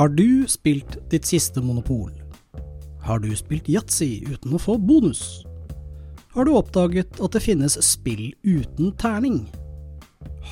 Har 0.00 0.08
du 0.08 0.46
spilt 0.48 0.94
ditt 1.12 1.26
siste 1.28 1.60
monopol? 1.60 2.14
Har 3.04 3.18
du 3.20 3.34
spilt 3.36 3.66
yatzy 3.68 4.22
uten 4.24 4.54
å 4.56 4.60
få 4.64 4.78
bonus? 4.80 5.42
Har 6.32 6.48
du 6.48 6.54
oppdaget 6.56 7.18
at 7.20 7.36
det 7.36 7.42
finnes 7.44 7.76
spill 7.84 8.30
uten 8.40 8.94
terning? 8.96 9.42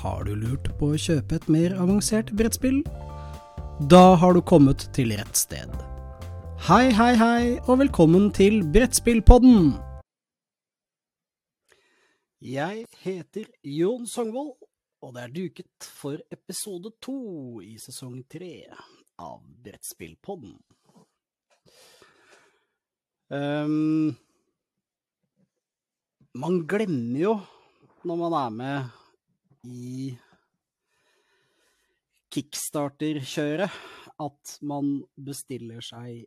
Har 0.03 0.29
du 0.29 0.35
lurt 0.37 0.69
på 0.77 0.91
å 0.93 1.01
kjøpe 1.01 1.39
et 1.39 1.49
mer 1.49 1.79
avansert 1.81 2.35
brettspill? 2.37 2.83
Da 3.89 4.19
har 4.21 4.37
du 4.37 4.43
kommet 4.45 4.85
til 4.93 5.17
rett 5.17 5.41
sted. 5.41 5.73
Hei, 6.69 6.93
hei, 6.93 7.15
hei, 7.17 7.41
og 7.65 7.81
velkommen 7.87 8.29
til 8.37 8.61
Brettspillpodden! 8.77 9.79
Jeg 12.45 12.85
heter 13.01 13.49
Jon 13.65 14.05
Songvold, 14.05 14.59
og 15.01 15.17
det 15.17 15.25
er 15.25 15.37
duket 15.41 15.93
for 16.05 16.21
episode 16.37 16.93
to 17.01 17.21
i 17.65 17.79
sesong 17.81 18.21
tre 18.29 18.53
av 19.19 19.43
Brettspillpodden. 19.65 20.55
Um, 23.29 24.15
man 26.39 26.63
glemmer 26.71 27.21
jo 27.21 27.35
når 28.09 28.21
man 28.23 28.37
er 28.39 28.55
med 28.55 29.69
i 29.69 30.15
kickstarter-kjøret, 32.33 33.75
at 34.19 34.57
man 34.67 34.99
bestiller 35.15 35.85
seg 35.85 36.25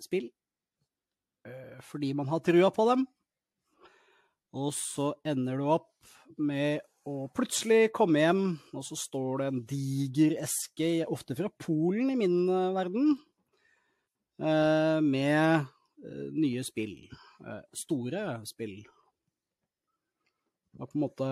spill 0.00 0.26
uh, 1.46 1.78
fordi 1.84 2.12
man 2.16 2.28
har 2.32 2.42
trua 2.44 2.72
på 2.74 2.86
dem. 2.90 3.06
Og 4.56 4.72
så 4.74 5.12
ender 5.28 5.60
du 5.60 5.68
opp 5.70 6.10
med 6.40 6.80
å 7.10 7.26
plutselig 7.34 7.90
komme 7.96 8.22
hjem, 8.22 8.44
og 8.76 8.84
så 8.86 8.96
står 8.98 9.40
det 9.40 9.48
en 9.50 9.60
diger 9.72 10.36
eske, 10.44 10.88
ofte 11.10 11.36
fra 11.38 11.50
Polen 11.60 12.12
i 12.12 12.18
min 12.18 12.38
uh, 12.50 12.70
verden, 12.76 13.14
uh, 14.42 14.98
med 15.04 15.68
nye 16.32 16.62
spill. 16.64 16.94
store 17.76 18.20
spill. 18.48 18.78
Det 20.72 20.80
er 20.80 20.88
på 20.88 20.96
en 20.96 21.02
måte 21.02 21.26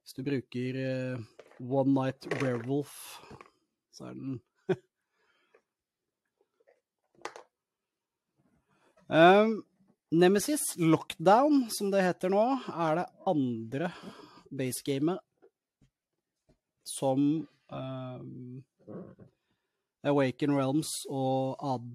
Hvis 0.00 0.16
du 0.16 0.22
bruker 0.24 0.78
One 1.60 1.92
Night 1.92 2.24
Werewolf, 2.40 3.20
så 3.92 4.08
er 4.08 4.16
den 4.16 4.40
um, 9.12 9.60
Nemesis 10.14 10.76
Lockdown, 10.78 11.64
som 11.70 11.90
det 11.90 12.04
heter 12.04 12.30
nå, 12.30 12.42
er 12.70 13.00
det 13.00 13.06
andre 13.26 13.88
basegamet 14.54 15.18
som 16.86 17.24
uh, 17.74 18.20
Awaken 20.06 20.54
Realms 20.54 20.92
og 21.10 21.58
Ad 21.58 21.88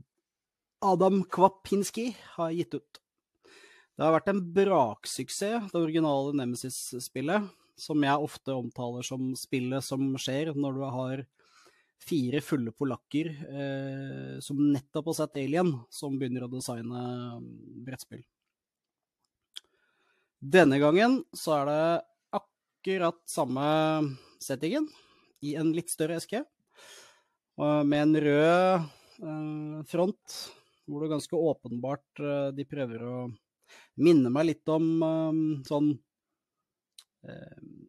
Adam 0.84 1.22
Kvapinski 1.24 2.10
har 2.36 2.52
gitt 2.52 2.76
ut. 2.76 3.00
Det 3.96 4.04
har 4.04 4.18
vært 4.18 4.32
en 4.34 4.44
braksuksess, 4.58 5.72
det 5.72 5.80
originale 5.80 6.36
Nemesis-spillet, 6.36 7.48
som 7.80 8.04
jeg 8.04 8.28
ofte 8.28 8.58
omtaler 8.58 9.08
som 9.08 9.32
spillet 9.40 9.88
som 9.88 10.04
skjer 10.20 10.52
når 10.58 10.76
du 10.76 10.84
har 10.98 11.24
fire 12.02 12.42
fulle 12.42 12.74
polakker 12.74 13.30
eh, 13.30 14.38
som 14.44 14.62
nettopp 14.72 15.12
har 15.12 15.18
sett 15.22 15.42
Alien, 15.42 15.74
som 15.94 16.18
begynner 16.20 16.46
å 16.46 16.52
designe 16.52 17.04
brettspill. 17.86 18.24
Denne 20.42 20.80
gangen 20.82 21.20
så 21.38 21.60
er 21.60 21.70
det 21.70 21.84
akkurat 22.42 23.20
samme 23.30 23.66
settingen, 24.42 24.88
i 25.42 25.54
en 25.58 25.70
litt 25.74 25.90
større 25.94 26.18
eske, 26.18 26.44
med 27.58 27.98
en 28.00 28.16
rød 28.24 28.74
eh, 29.22 29.78
front, 29.90 30.38
hvor 30.90 31.04
det 31.04 31.12
ganske 31.12 31.38
åpenbart 31.38 32.22
eh, 32.22 32.48
de 32.58 32.66
prøver 32.66 33.04
å 33.06 33.18
minne 34.02 34.32
meg 34.34 34.48
litt 34.50 34.72
om 34.74 34.88
eh, 35.06 35.42
sånn 35.68 35.92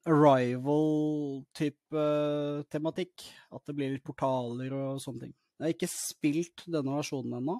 Arrival-type 0.08 1.96
uh, 1.96 2.62
tematikk. 2.72 3.22
At 3.54 3.64
det 3.68 3.74
blir 3.76 3.94
litt 3.94 4.04
portaler 4.06 4.72
og 4.76 5.00
sånne 5.02 5.26
ting. 5.26 5.34
Jeg 5.58 5.64
har 5.64 5.74
ikke 5.76 5.90
spilt 5.92 6.64
denne 6.66 6.96
versjonen 6.98 7.38
ennå. 7.38 7.56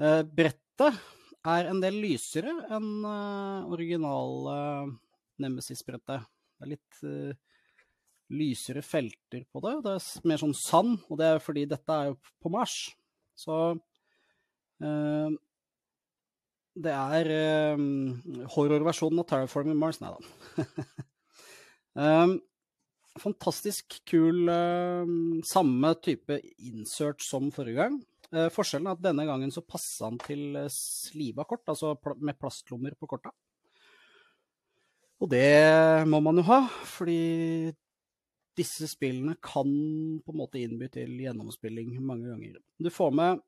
Uh, 0.00 0.22
brettet 0.26 0.94
er 1.44 1.70
en 1.70 1.80
del 1.82 1.96
lysere 2.02 2.52
enn 2.72 3.04
uh, 3.06 3.70
originale 3.72 4.56
Nemesis-brettet. 5.42 6.20
Det 6.54 6.62
er 6.64 6.70
litt 6.74 6.96
lysere 8.34 8.82
felter 8.86 9.42
på 9.52 9.60
det. 9.64 9.74
Det 9.84 9.92
er 9.98 10.28
mer 10.30 10.38
sånn 10.40 10.54
sand, 10.56 10.94
og 11.10 11.18
det 11.20 11.26
er 11.28 11.42
fordi 11.42 11.64
dette 11.68 11.92
er 11.92 12.04
jo 12.12 12.14
på 12.42 12.48
Mars. 12.54 12.76
Så 13.34 13.76
det 16.74 16.94
er 16.94 17.30
um, 17.76 18.16
horrorversjonen 18.56 19.22
av 19.22 19.28
Terraforming 19.30 19.78
Mars, 19.78 20.00
nei 20.02 20.10
da. 20.10 20.66
um, 21.94 22.34
fantastisk 23.24 24.00
kul 24.10 24.50
um, 24.50 25.38
Samme 25.46 25.92
type 26.02 26.40
insert 26.66 27.22
som 27.22 27.52
forrige 27.54 27.78
gang. 27.78 28.00
Uh, 28.34 28.48
forskjellen 28.50 28.90
er 28.90 28.98
at 28.98 29.04
denne 29.04 29.26
gangen 29.28 29.54
så 29.54 29.62
passa 29.62 30.08
han 30.08 30.18
til 30.22 30.58
sliva 30.74 31.46
kort, 31.46 31.62
altså 31.70 31.94
pl 32.00 32.18
med 32.18 32.38
plastlommer 32.40 32.98
på 32.98 33.10
korta. 33.14 33.30
Og 35.22 35.30
det 35.30 36.04
må 36.10 36.18
man 36.20 36.42
jo 36.42 36.48
ha, 36.50 36.64
fordi 36.90 37.72
disse 38.58 38.86
spillene 38.90 39.36
kan 39.42 39.70
på 40.22 40.34
en 40.34 40.38
måte 40.38 40.60
innby 40.60 40.90
til 40.92 41.14
gjennomspilling 41.22 41.94
mange 42.02 42.28
ganger. 42.30 42.58
Du 42.82 42.90
får 42.92 43.14
med 43.14 43.42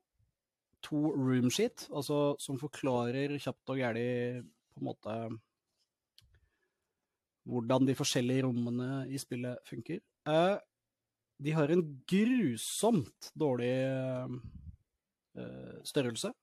to 0.85 1.11
roomsheet, 1.15 1.87
altså 1.91 2.35
som 2.41 2.59
forklarer 2.61 3.35
kjapt 3.41 3.73
og 3.73 3.81
gæli 3.81 4.07
på 4.43 4.81
en 4.81 4.87
måte 4.87 5.17
hvordan 7.47 7.87
de 7.87 7.95
forskjellige 7.95 8.43
rommene 8.43 9.05
i 9.07 9.19
spillet 9.21 9.61
funker. 9.67 10.01
Eh, 10.27 10.57
de 11.37 11.53
har 11.55 11.71
en 11.71 11.83
grusomt 12.09 13.29
dårlig 13.37 13.71
eh, 15.37 15.77
størrelse. 15.87 16.33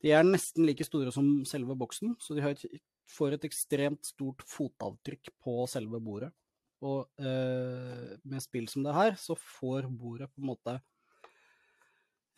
De 0.00 0.12
er 0.16 0.24
nesten 0.24 0.64
like 0.68 0.86
store 0.86 1.12
som 1.12 1.42
selve 1.48 1.76
boksen, 1.76 2.14
så 2.20 2.36
de 2.36 2.44
et, 2.46 2.62
får 3.10 3.36
et 3.36 3.48
ekstremt 3.48 4.06
stort 4.06 4.44
fotavtrykk 4.48 5.32
på 5.42 5.56
selve 5.68 6.00
bordet. 6.00 6.30
Og 6.80 7.10
eh, 7.20 8.16
med 8.24 8.44
spill 8.44 8.70
som 8.70 8.86
det 8.86 8.96
her, 8.96 9.18
så 9.20 9.36
får 9.36 9.90
bordet 9.90 10.30
på 10.30 10.40
en 10.40 10.50
måte 10.52 10.78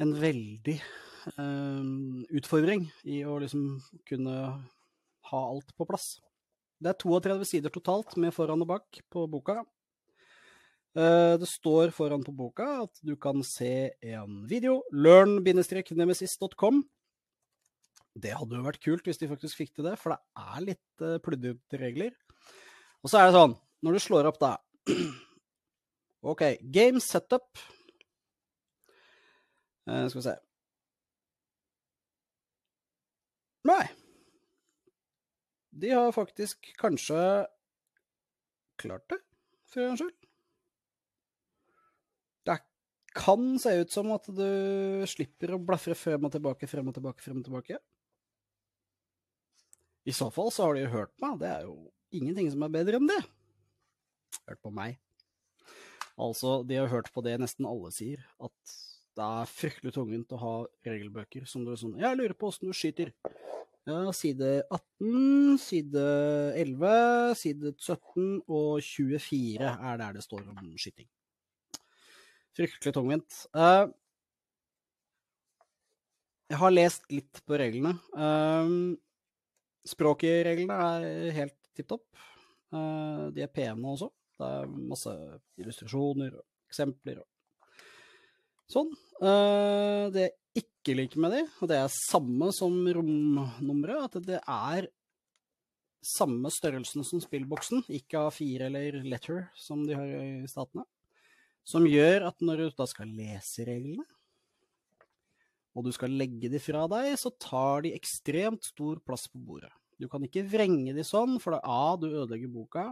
en 0.03 0.13
veldig 0.19 0.77
eh, 1.39 1.87
utfordring 2.39 2.89
i 3.07 3.23
å 3.25 3.39
liksom 3.43 3.77
kunne 4.09 4.37
ha 5.31 5.43
alt 5.43 5.75
på 5.79 5.87
plass. 5.89 6.17
Det 6.83 6.91
er 6.91 6.99
32 6.99 7.47
sider 7.47 7.73
totalt 7.73 8.17
med 8.21 8.35
foran 8.35 8.65
og 8.65 8.73
bak 8.75 9.03
på 9.13 9.27
boka. 9.31 9.63
Eh, 10.93 11.35
det 11.41 11.49
står 11.49 11.93
foran 11.95 12.25
på 12.27 12.35
boka 12.37 12.67
at 12.83 12.99
du 13.07 13.15
kan 13.17 13.45
se 13.47 13.93
en 14.03 14.43
video. 14.49 14.83
learn-nemesis.com. 14.93 16.83
Det 18.13 18.35
hadde 18.37 18.59
jo 18.59 18.67
vært 18.67 18.83
kult 18.83 19.07
hvis 19.09 19.23
de 19.23 19.31
faktisk 19.31 19.63
fikk 19.63 19.71
til 19.77 19.87
det, 19.89 19.97
for 20.01 20.13
det 20.13 20.19
er 20.37 20.65
litt 20.67 21.01
uh, 21.01 21.17
pluddete 21.25 21.79
regler. 21.81 22.11
Og 23.01 23.09
så 23.09 23.23
er 23.23 23.31
det 23.31 23.39
sånn, 23.39 23.55
når 23.81 23.97
du 23.97 24.01
slår 24.05 24.29
opp 24.29 24.37
da 24.43 24.51
OK, 26.31 26.43
game 26.75 27.01
setup. 27.01 27.57
Uh, 29.89 30.07
skal 30.07 30.19
vi 30.21 30.25
se 30.29 30.39
Nei. 33.67 33.85
De 35.71 35.91
har 35.95 36.15
faktisk 36.15 36.73
kanskje 36.81 37.19
klart 38.83 39.07
det, 39.13 39.21
for 39.71 39.87
en 39.87 39.99
skyld. 40.01 40.17
Det 42.49 42.57
kan 43.15 43.47
se 43.63 43.77
ut 43.79 43.95
som 43.95 44.11
at 44.17 44.27
du 44.35 45.07
slipper 45.09 45.55
å 45.55 45.63
blafre 45.63 45.95
frem 45.97 46.27
og 46.27 46.35
tilbake, 46.35 46.69
frem 46.71 46.91
og 46.91 46.99
tilbake, 46.99 47.23
frem 47.23 47.39
og 47.39 47.47
tilbake. 47.47 47.79
I 50.03 50.15
så 50.17 50.27
fall 50.35 50.51
så 50.51 50.67
har 50.67 50.75
de 50.75 50.83
jo 50.83 50.95
hørt 50.97 51.15
meg, 51.23 51.39
det 51.41 51.51
er 51.53 51.67
jo 51.69 51.77
ingenting 52.13 52.51
som 52.51 52.67
er 52.67 52.75
bedre 52.75 52.99
enn 52.99 53.09
det. 53.09 53.23
Hørt 54.51 54.63
på 54.67 54.75
meg. 54.75 54.99
Altså, 56.21 56.61
de 56.67 56.83
har 56.83 56.91
hørt 56.91 57.13
på 57.15 57.23
det 57.25 57.39
nesten 57.41 57.69
alle 57.69 57.93
sier, 57.95 58.27
at 58.43 58.75
det 59.17 59.25
er 59.25 59.51
fryktelig 59.51 59.93
tungvint 59.95 60.33
å 60.33 60.41
ha 60.41 60.53
regelbøker 60.89 61.45
som 61.49 61.65
du 61.65 61.73
er 61.73 61.81
sånn 61.81 61.99
'Jeg 62.01 62.17
lurer 62.17 62.35
på 62.35 62.49
åssen 62.49 62.71
du 62.71 62.73
skyter'. 62.73 63.13
Ja, 63.83 64.13
side 64.15 64.63
18, 64.71 65.59
side 65.59 66.03
11, 66.55 67.35
side 67.35 67.73
17 67.75 68.43
og 68.47 68.79
24 68.79 69.73
er 69.91 69.97
der 69.99 70.13
det 70.15 70.23
står 70.23 70.45
om 70.47 70.77
skyting. 70.79 71.09
Fryktelig 72.55 72.93
tungvint. 72.95 73.41
Uh, 73.51 73.91
jeg 76.53 76.61
har 76.61 76.71
lest 76.71 77.11
litt 77.11 77.43
på 77.49 77.59
reglene. 77.59 77.97
Uh, 78.15 78.95
språket 79.83 80.31
i 80.31 80.47
reglene 80.47 80.79
er 80.79 81.35
helt 81.41 81.59
tipp 81.75 81.91
topp. 81.91 82.07
Uh, 82.71 83.35
de 83.35 83.43
er 83.43 83.51
pene 83.51 83.97
også. 83.97 84.13
Det 84.39 84.47
er 84.47 84.71
masse 84.93 85.17
illustrasjoner 85.59 86.39
og 86.39 86.47
eksempler. 86.71 87.19
Sånn. 88.73 88.89
Uh, 89.21 90.09
det 90.15 90.31
jeg 90.31 90.63
ikke 90.63 90.97
liker 90.99 91.21
med 91.23 91.35
de, 91.37 91.43
og 91.61 91.69
det 91.71 91.79
er 91.79 91.93
samme 91.93 92.49
som 92.57 92.75
romnummeret, 92.97 94.09
at 94.09 94.25
det 94.27 94.41
er 94.41 94.89
samme 96.03 96.51
størrelsen 96.51 97.05
som 97.07 97.21
spillboksen, 97.23 97.85
ikke 97.93 98.25
A4 98.27 98.67
eller 98.67 98.99
Letter 99.07 99.45
som 99.55 99.85
de 99.87 99.95
har 99.97 100.09
i 100.09 100.51
statene, 100.51 100.85
som 101.63 101.87
gjør 101.87 102.27
at 102.33 102.43
når 102.43 102.65
du 102.65 102.81
da 102.81 102.89
skal 102.91 103.13
lese 103.15 103.67
reglene, 103.69 104.05
og 105.73 105.87
du 105.87 105.93
skal 105.95 106.13
legge 106.19 106.51
de 106.53 106.61
fra 106.61 106.85
deg, 106.91 107.13
så 107.21 107.31
tar 107.41 107.87
de 107.87 107.95
ekstremt 107.97 108.67
stor 108.67 108.99
plass 109.07 109.29
på 109.31 109.41
bordet. 109.41 109.71
Du 110.01 110.09
kan 110.11 110.25
ikke 110.27 110.45
vrenge 110.51 110.93
de 110.97 111.05
sånn, 111.07 111.39
for 111.41 111.55
da 111.55 111.63
A, 111.63 111.95
du 111.97 112.11
ødelegger 112.11 112.51
boka, 112.53 112.89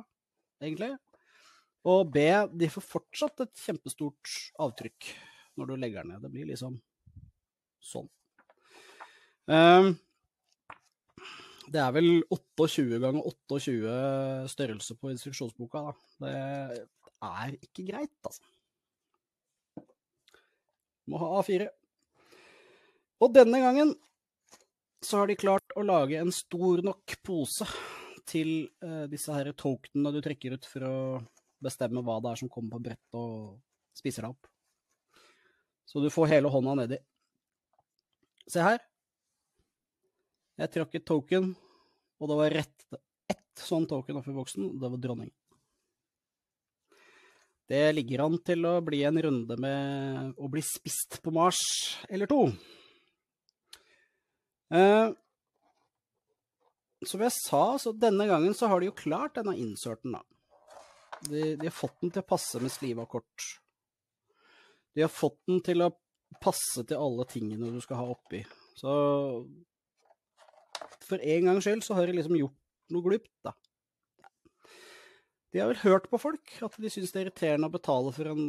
egentlig. 0.62 0.94
Og 1.90 2.06
B, 2.14 2.22
de 2.54 2.70
får 2.72 2.86
fortsatt 2.86 3.44
et 3.44 3.66
kjempestort 3.66 4.38
avtrykk 4.62 5.10
når 5.58 5.70
du 5.70 5.74
legger 5.76 6.04
den 6.04 6.14
ned. 6.14 6.22
Det 6.24 6.32
blir 6.34 6.48
liksom 6.50 6.78
sånn. 7.80 8.08
Um, 9.50 9.94
det 11.70 11.80
er 11.82 11.92
vel 11.94 12.08
28 12.30 13.00
ganger 13.02 13.26
28 13.50 14.52
størrelse 14.52 14.96
på 14.98 15.12
instruksjonsboka, 15.14 15.82
da. 15.88 15.92
Det 16.24 16.86
er 17.30 17.56
ikke 17.58 17.86
greit, 17.90 18.14
altså. 18.26 18.42
Må 21.10 21.20
ha 21.22 21.30
A4. 21.40 21.68
Og 23.20 23.34
denne 23.34 23.60
gangen 23.62 23.94
så 25.04 25.22
har 25.22 25.30
de 25.30 25.38
klart 25.38 25.74
å 25.78 25.84
lage 25.86 26.18
en 26.20 26.32
stor 26.34 26.82
nok 26.84 27.16
pose 27.24 27.66
til 28.28 28.68
eh, 28.84 29.06
disse 29.10 29.32
her 29.34 29.50
tokenene 29.58 30.12
du 30.14 30.20
trekker 30.24 30.54
ut 30.56 30.66
for 30.68 30.86
å 30.86 30.96
bestemme 31.60 32.02
hva 32.04 32.18
det 32.22 32.32
er 32.32 32.40
som 32.40 32.50
kommer 32.52 32.76
på 32.76 32.84
brettet 32.88 33.18
og 33.18 33.58
spiser 33.96 34.26
deg 34.26 34.34
opp. 34.34 34.50
Så 35.90 35.98
du 35.98 36.06
får 36.10 36.30
hele 36.30 36.50
hånda 36.52 36.76
nedi. 36.78 37.00
Se 38.46 38.62
her. 38.62 38.78
Jeg 40.60 40.70
trakk 40.70 40.94
et 40.94 41.06
token, 41.08 41.48
og 42.20 42.30
det 42.30 42.36
var 42.38 42.54
rett 42.54 42.84
ett 43.32 43.62
sånn 43.64 43.88
token 43.90 44.20
oppi 44.20 44.34
boksen, 44.36 44.68
og 44.68 44.82
det 44.82 44.90
var 44.92 45.00
dronningen. 45.02 45.34
Det 47.70 47.80
ligger 47.94 48.24
an 48.24 48.36
til 48.42 48.66
å 48.66 48.76
bli 48.82 49.00
en 49.06 49.18
runde 49.22 49.56
med 49.62 50.38
å 50.38 50.50
bli 50.50 50.62
spist 50.66 51.20
på 51.22 51.32
Mars 51.34 51.62
eller 52.10 52.30
to. 52.30 52.40
Eh, 54.74 55.10
som 57.06 57.22
jeg 57.24 57.34
sa, 57.34 57.62
så 57.82 57.94
denne 57.94 58.26
gangen 58.30 58.54
så 58.58 58.70
har 58.70 58.82
de 58.82 58.90
jo 58.90 58.98
klart 58.98 59.38
denne 59.38 59.56
inserten, 59.58 60.18
da. 60.18 60.22
De, 61.26 61.54
de 61.56 61.66
har 61.66 61.74
fått 61.74 61.98
den 62.02 62.14
til 62.14 62.22
å 62.22 62.30
passe 62.30 62.62
med 62.62 62.74
sliva 62.74 63.06
kort. 63.10 63.46
De 64.94 65.04
har 65.04 65.12
fått 65.12 65.38
den 65.48 65.60
til 65.64 65.84
å 65.84 65.92
passe 66.42 66.84
til 66.86 66.98
alle 66.98 67.26
tingene 67.30 67.72
du 67.72 67.80
skal 67.82 68.00
ha 68.00 68.06
oppi. 68.14 68.42
Så 68.78 68.92
for 71.06 71.22
en 71.22 71.50
gangs 71.50 71.66
skyld 71.66 71.82
så 71.84 71.96
har 71.98 72.06
de 72.06 72.16
liksom 72.16 72.38
gjort 72.38 72.56
noe 72.94 73.06
glupt, 73.06 73.32
da. 73.46 73.54
De 75.50 75.58
har 75.58 75.70
vel 75.72 75.80
hørt 75.82 76.06
på 76.10 76.18
folk, 76.22 76.52
at 76.62 76.76
de 76.78 76.90
syns 76.92 77.10
det 77.10 77.20
er 77.20 77.26
irriterende 77.26 77.66
å 77.66 77.74
betale 77.74 78.12
for 78.14 78.30
en 78.30 78.42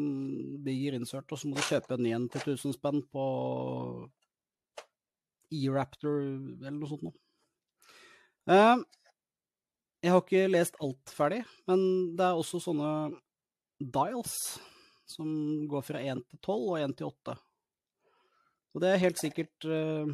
diger 0.65 0.93
insert, 0.97 1.31
og 1.33 1.39
så 1.41 1.49
må 1.49 1.57
de 1.57 1.65
kjøpe 1.65 1.97
en 1.97 2.05
igjen 2.05 2.27
til 2.29 2.43
1000 2.53 2.75
spenn 2.77 3.01
på 3.09 3.23
E-Raptor 5.51 6.19
eller 6.21 6.77
noe 6.77 6.91
sånt 6.91 7.07
noe. 7.07 7.17
Uh, 8.49 8.83
jeg 10.01 10.13
har 10.13 10.21
ikke 10.21 10.45
lest 10.49 10.77
alt 10.81 11.13
ferdig, 11.13 11.41
men 11.69 11.81
det 12.17 12.27
er 12.27 12.37
også 12.37 12.61
sånne 12.61 12.91
dials 13.81 14.37
som 15.11 15.29
går 15.69 15.85
fra 15.85 16.01
1 16.01 16.23
til 16.31 16.41
12 16.41 16.57
og 16.57 16.77
1 16.79 16.97
til 16.99 17.11
8. 17.11 17.37
Og 18.71 18.83
det 18.83 18.91
er 18.91 19.03
helt 19.03 19.19
sikkert 19.19 19.67
uh, 19.67 20.07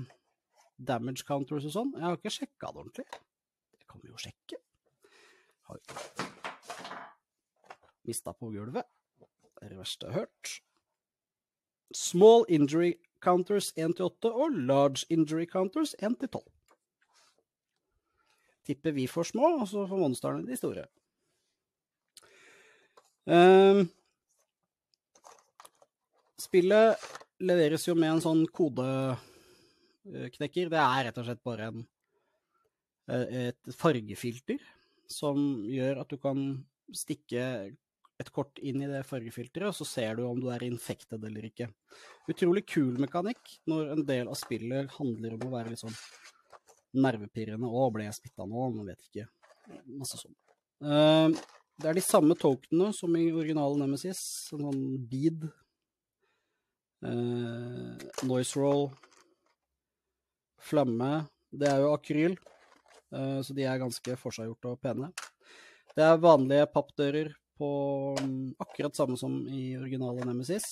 damage 0.78 1.26
counters 1.28 1.68
og 1.70 1.76
sånn. 1.76 1.94
Jeg 1.98 2.08
har 2.08 2.18
ikke 2.18 2.34
sjekka 2.34 2.72
det 2.74 2.84
ordentlig. 2.84 3.08
Det 3.78 3.86
kan 3.90 4.02
vi 4.04 4.12
jo 4.12 4.22
sjekke. 4.22 4.62
Har 5.68 5.82
mista 8.08 8.34
på 8.34 8.50
gulvet. 8.54 8.88
Det 9.58 9.66
er 9.66 9.74
det 9.74 9.80
verste 9.80 10.08
jeg 10.08 10.16
har 10.16 10.26
hørt. 10.26 10.54
Small 11.96 12.46
injury 12.52 12.96
counters 13.24 13.72
1 13.76 13.98
til 13.98 14.10
8 14.10 14.32
og 14.32 14.60
large 14.70 15.08
injury 15.14 15.48
counters 15.50 15.96
1 16.00 16.20
til 16.22 16.30
12. 16.30 16.44
Tipper 18.68 18.92
vi 18.92 19.08
får 19.08 19.32
små, 19.32 19.54
og 19.62 19.68
så 19.72 19.86
får 19.88 20.02
monstrene 20.02 20.48
de 20.48 20.58
store. 20.60 20.88
Um, 23.28 23.88
spillet 26.42 26.98
leveres 27.44 27.88
jo 27.88 27.96
med 27.98 28.16
en 28.16 28.24
sånn 28.24 28.46
kodeknekker. 28.54 30.70
Det 30.74 30.82
er 30.82 31.04
rett 31.08 31.20
og 31.22 31.28
slett 31.28 31.44
bare 31.46 31.64
en, 31.72 31.80
eh, 33.10 33.28
et 33.50 33.62
fargefilter 33.76 34.60
som 35.08 35.38
gjør 35.68 36.02
at 36.02 36.10
du 36.12 36.18
kan 36.22 36.66
stikke 36.94 37.44
et 38.18 38.32
kort 38.34 38.60
inn 38.66 38.82
i 38.82 38.90
det 38.90 39.04
fargefilteret, 39.06 39.70
og 39.70 39.76
så 39.78 39.86
ser 39.86 40.16
du 40.18 40.24
om 40.26 40.40
du 40.42 40.48
er 40.50 40.64
infected 40.66 41.24
eller 41.24 41.44
ikke. 41.50 41.68
Utrolig 42.32 42.66
kul 42.66 42.98
mekanikk 43.02 43.60
når 43.70 43.92
en 43.94 44.04
del 44.08 44.32
av 44.32 44.40
spillet 44.40 44.90
handler 44.98 45.38
om 45.38 45.46
å 45.46 45.54
være 45.54 45.74
litt 45.74 45.84
sånn 45.84 45.98
nervepirrende. 46.98 47.70
Å, 47.70 47.92
ble 47.94 48.08
jeg 48.08 48.18
smitta 48.18 48.48
nå? 48.50 48.70
Man 48.74 48.90
vet 48.90 49.06
ikke. 49.06 49.28
Masse 50.00 50.18
sånn. 50.18 50.34
Uh, 50.82 51.30
det 51.78 51.92
er 51.92 51.98
de 51.98 52.06
samme 52.06 52.34
tokenene 52.38 52.90
som 52.96 53.14
i 53.20 53.28
originalen 53.30 53.84
Nemesis. 53.86 54.20
En 54.56 54.66
sånn 54.66 54.84
bead. 55.12 55.46
Uh, 57.06 57.94
noise 58.26 58.58
roll. 58.58 58.90
Flamme. 60.58 61.28
Det 61.54 61.68
er 61.70 61.80
jo 61.80 61.94
akryl, 61.96 62.34
eh, 63.16 63.40
så 63.40 63.54
de 63.56 63.64
er 63.64 63.80
ganske 63.80 64.16
forseggjorte 64.20 64.74
og 64.74 64.82
pene. 64.84 65.08
Det 65.96 66.04
er 66.04 66.20
vanlige 66.20 66.68
pappdører 66.74 67.30
på 67.58 67.70
mm, 68.20 68.58
akkurat 68.60 68.98
samme 68.98 69.16
som 69.18 69.40
i 69.48 69.78
originale 69.80 70.26
Nemesis. 70.28 70.66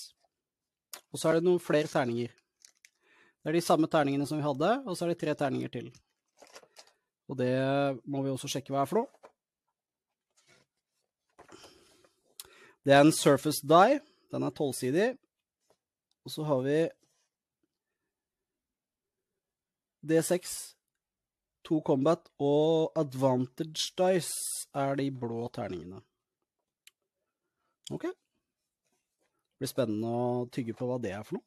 Og 1.14 1.20
så 1.20 1.30
er 1.30 1.38
det 1.38 1.48
noen 1.48 1.64
flere 1.64 1.88
terninger. 1.88 2.34
Det 3.40 3.52
er 3.52 3.56
de 3.56 3.64
samme 3.64 3.88
terningene 3.88 4.28
som 4.28 4.42
vi 4.42 4.46
hadde, 4.46 4.72
og 4.84 4.98
så 4.98 5.06
er 5.06 5.14
det 5.14 5.22
tre 5.24 5.36
terninger 5.38 5.72
til. 5.72 5.90
Og 7.32 7.40
det 7.40 7.56
må 8.04 8.22
vi 8.26 8.34
også 8.34 8.52
sjekke 8.52 8.74
hva 8.74 8.84
er 8.84 8.92
for 8.92 9.02
noe. 9.02 9.10
Det 12.86 12.94
er 12.94 13.02
en 13.02 13.16
Surface 13.16 13.66
Die. 13.66 14.02
Den 14.34 14.46
er 14.46 14.54
tolvsidig. 14.54 15.14
Og 16.26 16.34
så 16.34 16.46
har 16.48 16.62
vi 16.66 16.78
D6, 20.06 20.54
to 21.66 21.80
Combat 21.86 22.22
og 22.42 22.94
Advantage 22.98 23.94
Dice 23.98 24.68
er 24.74 24.98
de 25.00 25.08
blå 25.14 25.48
terningene. 25.54 26.02
Ok. 27.94 28.06
Det 28.10 29.62
blir 29.62 29.72
spennende 29.72 30.10
å 30.12 30.46
tygge 30.54 30.76
på 30.78 30.88
hva 30.90 30.98
det 31.02 31.14
er 31.16 31.26
for 31.26 31.38
noe. 31.38 31.46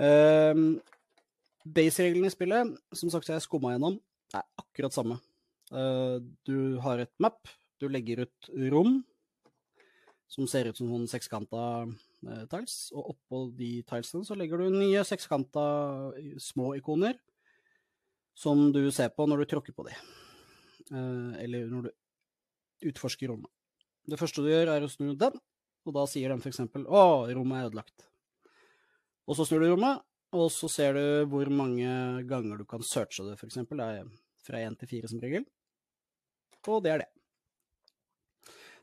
Um, 0.00 0.80
Base-reglene 1.62 2.28
i 2.28 2.34
spillet, 2.34 2.72
som 2.96 3.10
sagt 3.12 3.28
jeg 3.30 3.44
skumma 3.44 3.74
gjennom, 3.74 3.98
er 4.34 4.44
akkurat 4.60 4.94
samme. 4.94 5.18
Uh, 5.72 6.20
du 6.48 6.78
har 6.84 7.00
et 7.00 7.12
map, 7.22 7.48
du 7.80 7.88
legger 7.88 8.24
ut 8.26 8.52
rom 8.72 9.00
som 10.32 10.48
ser 10.48 10.70
ut 10.70 10.78
som 10.78 10.88
sånn 10.88 11.08
sekskanta 11.10 11.62
tiles, 12.50 12.76
og 12.94 13.14
oppå 13.16 13.44
de 13.58 13.74
tilesene 13.88 14.26
så 14.26 14.36
legger 14.38 14.62
du 14.62 14.76
nye 14.76 15.02
sekskanta 15.06 15.64
små 16.40 16.72
ikoner 16.78 17.16
som 18.34 18.70
du 18.72 18.84
ser 18.94 19.12
på 19.14 19.26
når 19.28 19.42
du 19.42 19.50
tråkker 19.50 19.74
på 19.76 19.86
de. 19.88 19.96
Uh, 20.92 21.34
eller 21.42 21.68
når 21.70 21.88
du 21.88 22.88
utforsker 22.90 23.30
rommet. 23.30 23.50
Det 24.08 24.18
første 24.18 24.42
du 24.42 24.50
gjør, 24.50 24.72
er 24.72 24.84
å 24.84 24.90
snu 24.90 25.12
den, 25.18 25.36
og 25.86 25.94
da 25.94 26.06
sier 26.10 26.32
den 26.32 26.42
f.eks.: 26.42 26.62
Å, 26.64 27.02
rommet 27.30 27.60
er 27.60 27.68
ødelagt. 27.70 28.08
Og 29.30 29.38
så 29.38 29.46
snur 29.46 29.62
du 29.62 29.70
rommet, 29.70 30.02
og 30.34 30.48
så 30.50 30.70
ser 30.72 30.96
du 30.96 31.04
hvor 31.30 31.48
mange 31.52 31.92
ganger 32.28 32.58
du 32.58 32.66
kan 32.68 32.82
searche 32.82 33.26
det, 33.28 33.36
f.eks. 33.38 33.60
Det 33.68 33.86
er 33.86 34.08
fra 34.42 34.62
én 34.64 34.78
til 34.78 34.90
fire 34.90 35.10
som 35.10 35.22
regel. 35.22 35.46
Og 36.66 36.82
det 36.82 36.94
er 36.94 37.04
det. 37.04 37.11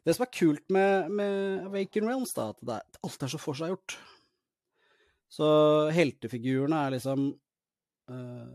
Det 0.05 0.15
som 0.15 0.25
er 0.25 0.31
kult 0.33 0.65
med, 0.73 1.11
med 1.11 1.65
Awaken 1.67 2.07
Realms, 2.07 2.33
da, 2.37 2.49
at 2.53 2.63
er, 2.63 2.99
alt 3.05 3.25
er 3.25 3.31
så 3.33 3.39
forseggjort. 3.41 3.97
Så 5.29 5.47
heltefigurene 5.93 6.77
er 6.85 6.95
liksom 6.95 7.27
øh, 8.09 8.53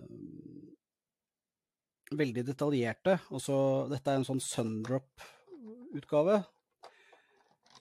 veldig 2.19 2.47
detaljerte. 2.49 3.19
Og 3.31 3.43
så 3.43 3.57
Dette 3.93 4.11
er 4.11 4.21
en 4.21 4.27
sånn 4.27 4.43
sundrop-utgave. 4.43 6.41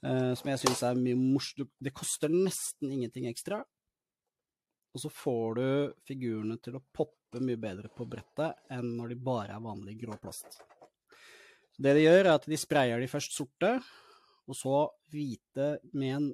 Øh, 0.03 0.33
som 0.37 0.51
jeg 0.51 0.61
syns 0.61 0.83
er 0.85 0.99
mye 0.99 1.17
morsomt. 1.17 1.71
Det 1.79 1.95
koster 1.95 2.33
nesten 2.33 2.91
ingenting 2.91 3.29
ekstra. 3.31 3.63
Og 4.93 5.01
så 5.01 5.09
får 5.09 5.57
du 5.57 5.67
figurene 6.05 6.59
til 6.61 6.77
å 6.77 6.85
poppe 6.93 7.41
mye 7.41 7.57
bedre 7.57 7.89
på 7.89 8.05
brettet 8.05 8.59
enn 8.73 8.91
når 8.99 9.15
de 9.15 9.23
bare 9.25 9.55
er 9.55 9.63
vanlig 9.63 9.97
grå 10.03 10.19
plast. 10.21 10.59
Det 11.81 11.95
de 11.97 12.05
gjør, 12.05 12.25
er 12.25 12.35
at 12.35 12.45
de 12.49 12.59
sprayer 12.59 13.01
de 13.01 13.09
først 13.09 13.33
sorte, 13.35 13.71
og 14.47 14.57
så 14.57 14.87
hvite 15.13 15.77
med 15.93 16.15
en 16.17 16.27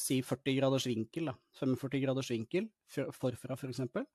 si 0.00 0.20
40 0.24 0.56
graders 0.58 0.86
vinkel, 0.88 1.30
da. 1.30 1.34
45 1.60 2.02
graders 2.02 2.30
vinkel 2.32 2.68
forfra, 2.88 3.56
for 3.56 3.68
eksempel. 3.68 4.06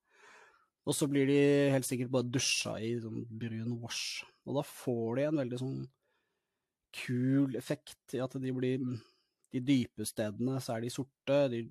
Og 0.90 0.96
så 0.98 1.06
blir 1.10 1.28
de 1.30 1.40
helt 1.74 1.86
sikkert 1.86 2.12
bare 2.14 2.30
dusja 2.32 2.76
i 2.82 2.96
sånn 3.02 3.26
brun 3.30 3.76
wash. 3.82 4.24
Og 4.48 4.58
da 4.58 4.66
får 4.66 5.20
de 5.20 5.26
en 5.28 5.42
veldig 5.44 5.60
sånn 5.62 5.80
kul 7.04 7.58
effekt 7.60 8.16
i 8.18 8.22
at 8.24 8.34
de 8.42 8.54
blir 8.56 8.82
De 9.54 9.60
dype 9.66 10.06
stedene 10.06 10.60
så 10.62 10.76
er 10.76 10.84
de 10.84 10.92
sorte, 10.94 11.38
de 11.50 11.64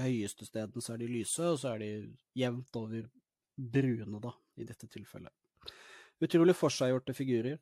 høyeste 0.00 0.46
stedene 0.48 0.80
så 0.80 0.94
er 0.94 1.02
de 1.02 1.08
lyse, 1.10 1.44
og 1.44 1.58
så 1.60 1.74
er 1.74 1.82
de 1.82 1.88
jevnt 2.40 2.78
over 2.80 3.02
brune, 3.52 4.20
da, 4.24 4.32
i 4.56 4.64
dette 4.64 4.88
tilfellet. 4.88 5.41
Utrolig 6.22 6.54
forseggjorte 6.54 7.14
figurer. 7.18 7.58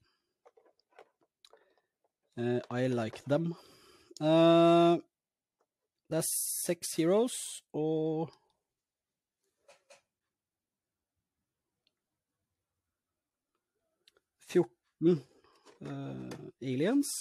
Uh, 2.37 2.61
I 2.69 2.89
like 2.93 3.23
them. 3.29 3.55
Uh, 4.21 5.01
det 6.11 6.19
er 6.21 6.27
seks 6.27 6.93
heroes 6.99 7.37
og 7.73 8.29
Fjorten 14.51 15.23
uh, 15.87 16.29
aliens. 16.61 17.15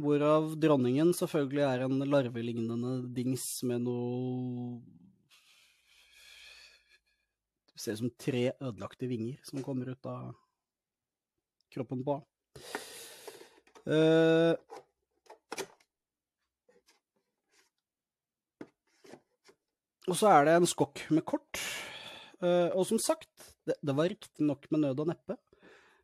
Hvorav 0.00 0.56
dronningen 0.58 1.12
selvfølgelig 1.14 1.64
er 1.68 1.84
en 1.86 2.02
larvelignende 2.08 2.96
dings 3.14 3.44
med 3.68 3.84
noe 3.84 4.80
Det 7.72 7.80
ser 7.80 7.96
ut 7.96 8.02
som 8.02 8.16
tre 8.20 8.44
ødelagte 8.60 9.08
vinger 9.08 9.40
som 9.48 9.62
kommer 9.64 9.94
ut 9.94 10.08
av 10.08 10.34
kroppen 11.72 12.02
på 12.04 12.18
uh, 13.88 14.54
Og 20.10 20.18
så 20.18 20.32
er 20.32 20.44
det 20.44 20.56
en 20.58 20.66
skokk 20.68 21.04
med 21.14 21.22
kort. 21.24 21.60
Uh, 22.42 22.74
og 22.74 22.82
som 22.88 22.98
sagt, 23.00 23.30
det, 23.64 23.76
det 23.86 23.94
var 23.96 24.10
riktignok 24.10 24.66
med 24.74 24.82
nød 24.82 25.04
og 25.04 25.12
neppe, 25.12 25.36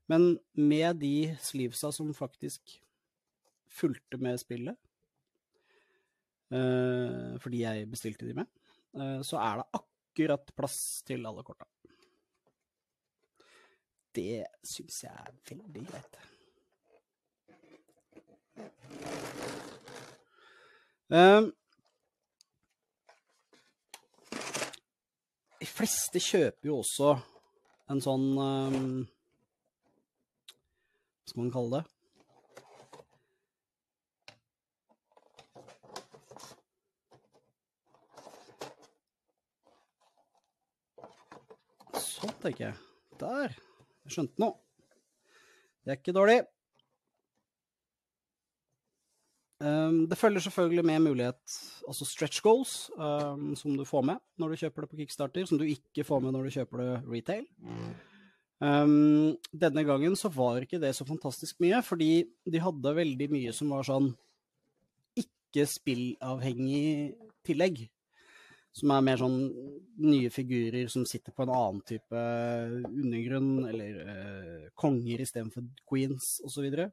men 0.08 0.36
med 0.54 1.00
de 1.02 1.34
sleevesa 1.42 1.90
som 1.92 2.14
faktisk 2.16 2.78
fulgte 3.68 4.20
med 4.22 4.38
spillet, 4.40 4.78
uh, 6.54 7.34
fordi 7.42 7.64
jeg 7.66 7.90
bestilte 7.90 8.30
de 8.30 8.38
med, 8.38 8.48
så 9.26 9.36
er 9.36 9.58
det 9.58 9.66
akkurat 9.66 9.87
plass 10.56 11.02
til 11.06 11.26
alle 11.26 11.44
korta. 11.46 11.66
Det 14.14 14.42
syns 14.66 15.04
jeg 15.04 15.14
er 15.14 15.34
veldig 15.50 15.84
greit. 15.86 16.18
Um, 21.08 21.52
de 25.60 25.66
fleste 25.70 26.20
kjøper 26.20 26.68
jo 26.68 26.80
også 26.82 27.14
en 27.88 28.02
sånn 28.04 28.26
um, 28.36 29.06
Hva 31.22 31.30
skal 31.30 31.40
man 31.40 31.54
kalle 31.54 31.78
det? 31.78 31.86
Sånn, 42.04 42.27
tenker 42.42 42.68
jeg. 42.68 42.78
Der. 43.20 43.56
Jeg 44.06 44.14
skjønte 44.14 44.42
noe. 44.42 44.56
Det 45.84 45.94
er 45.94 46.00
ikke 46.00 46.16
dårlig. 46.16 46.42
Um, 49.58 50.04
det 50.06 50.18
følger 50.18 50.44
selvfølgelig 50.44 50.84
med 50.86 51.00
mulighet, 51.02 51.54
altså 51.88 52.06
stretch 52.06 52.42
goals, 52.44 52.90
um, 52.94 53.56
som 53.58 53.74
du 53.74 53.82
får 53.88 54.04
med 54.06 54.20
når 54.38 54.52
du 54.52 54.60
kjøper 54.60 54.84
det 54.84 54.90
på 54.92 54.98
Kickstarter, 55.00 55.48
som 55.50 55.58
du 55.58 55.64
ikke 55.66 56.04
får 56.06 56.20
med 56.22 56.36
når 56.36 56.46
du 56.46 56.54
kjøper 56.54 56.82
det 56.82 56.92
retail. 57.10 57.42
Um, 58.62 59.34
denne 59.50 59.82
gangen 59.86 60.14
så 60.18 60.30
var 60.30 60.62
ikke 60.62 60.78
det 60.82 60.92
så 60.94 61.06
fantastisk 61.08 61.58
mye, 61.64 61.82
fordi 61.82 62.28
de 62.46 62.62
hadde 62.62 62.94
veldig 63.00 63.28
mye 63.34 63.54
som 63.54 63.74
var 63.74 63.86
sånn 63.88 64.12
ikke 65.18 65.66
spillavhengig 65.66 67.16
tillegg. 67.46 67.88
Som 68.78 68.92
er 68.94 69.04
mer 69.04 69.18
sånn 69.18 69.38
nye 69.98 70.30
figurer 70.30 70.86
som 70.92 71.06
sitter 71.08 71.34
på 71.34 71.42
en 71.42 71.52
annen 71.52 71.82
type 71.86 72.24
undergrunn, 72.86 73.66
eller 73.66 74.00
uh, 74.06 74.66
konger 74.78 75.24
istedenfor 75.24 75.66
queens, 75.88 76.36
osv. 76.46 76.68
Så, 76.70 76.88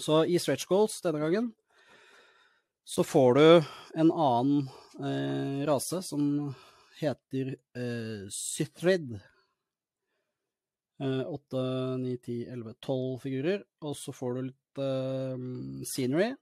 så 0.00 0.22
i 0.24 0.40
stretch 0.40 0.64
goals 0.70 1.00
denne 1.04 1.20
gangen 1.20 1.50
så 2.90 3.04
får 3.06 3.36
du 3.36 3.42
en 4.00 4.08
annen 4.10 4.64
uh, 4.98 5.60
rase 5.68 6.00
som 6.02 6.54
heter 6.98 7.52
uh, 7.76 8.24
Sythrid. 8.32 9.18
8, 11.00 11.60
9, 11.96 12.16
10, 12.26 12.34
11, 12.52 12.74
12 12.84 13.20
figurer. 13.22 13.62
Og 13.88 13.94
så 13.96 14.12
får 14.12 14.34
du 14.36 14.40
litt 14.50 14.80
scenery 15.88 16.34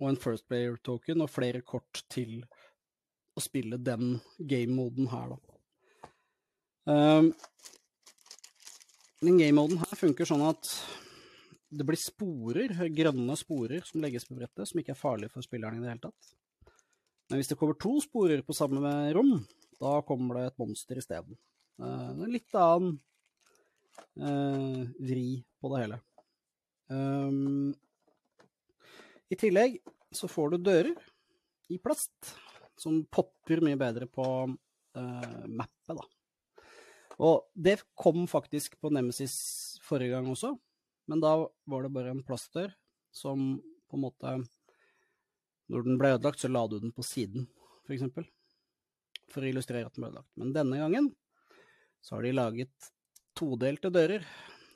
og 0.00 0.10
en 0.10 0.20
first 0.20 0.46
player 0.50 0.76
token 0.84 1.22
og 1.24 1.32
flere 1.32 1.60
kort 1.66 2.02
til 2.12 2.42
å 3.34 3.42
spille 3.42 3.78
den 3.82 4.18
game-moden 4.38 5.08
her, 5.10 5.34
da. 5.34 5.40
Um, 6.84 7.30
den 9.24 9.38
game-moden 9.40 9.80
her 9.80 9.96
funker 9.98 10.28
sånn 10.28 10.44
at 10.44 10.68
det 11.74 11.86
blir 11.88 11.98
sporer, 11.98 12.74
grønne 12.94 13.34
sporer, 13.38 13.82
som 13.88 14.02
legges 14.04 14.26
på 14.28 14.36
brettet, 14.36 14.68
som 14.68 14.78
ikke 14.80 14.92
er 14.94 15.00
farlige 15.00 15.32
for 15.32 15.46
spilleren 15.46 15.80
i 15.80 15.82
det 15.82 15.94
hele 15.94 16.04
tatt. 16.04 16.34
Men 17.30 17.40
hvis 17.40 17.50
det 17.50 17.56
kommer 17.58 17.78
to 17.80 17.96
sporer 18.04 18.44
på 18.46 18.54
samme 18.54 18.92
rom, 19.16 19.38
da 19.80 19.96
kommer 20.06 20.38
det 20.38 20.44
et 20.50 20.60
monster 20.60 21.00
isteden. 21.00 21.38
Uh, 21.80 22.12
er 22.12 22.26
en 22.28 22.34
litt 22.36 22.58
annen 22.60 22.98
uh, 24.20 24.84
vri 25.00 25.40
på 25.58 25.72
det 25.72 25.82
hele. 25.82 25.98
Um, 26.92 27.72
I 29.32 29.40
tillegg 29.40 29.80
så 30.14 30.28
får 30.30 30.54
du 30.54 30.66
dører 30.68 30.92
i 31.72 31.80
plast 31.82 32.34
som 32.80 33.02
popper 33.12 33.62
mye 33.64 33.78
bedre 33.80 34.08
på 34.10 34.26
uh, 34.50 35.44
mappet, 35.46 35.94
da. 35.94 36.04
Og 37.22 37.44
det 37.54 37.78
kom 37.94 38.24
faktisk 38.30 38.78
på 38.82 38.90
Nemesis 38.90 39.34
forrige 39.84 40.16
gang 40.16 40.28
også, 40.30 40.54
men 41.10 41.22
da 41.22 41.36
var 41.70 41.84
det 41.84 41.92
bare 41.94 42.14
en 42.14 42.24
plastdør 42.26 42.72
som 43.14 43.60
på 43.90 43.98
en 43.98 44.06
måte 44.08 44.30
Når 45.70 45.84
den 45.86 45.96
ble 45.96 46.10
ødelagt, 46.12 46.42
så 46.42 46.48
la 46.50 46.66
du 46.68 46.76
den 46.76 46.92
på 46.92 47.00
siden, 47.06 47.46
for 47.86 47.94
eksempel. 47.94 48.26
For 49.32 49.40
å 49.40 49.48
illustrere 49.48 49.88
at 49.88 49.94
den 49.96 50.04
ble 50.04 50.10
ødelagt. 50.10 50.32
Men 50.36 50.52
denne 50.52 50.76
gangen 50.76 51.06
så 52.04 52.18
har 52.18 52.26
de 52.26 52.34
laget 52.34 52.90
todelte 53.38 53.88
dører, 53.88 54.26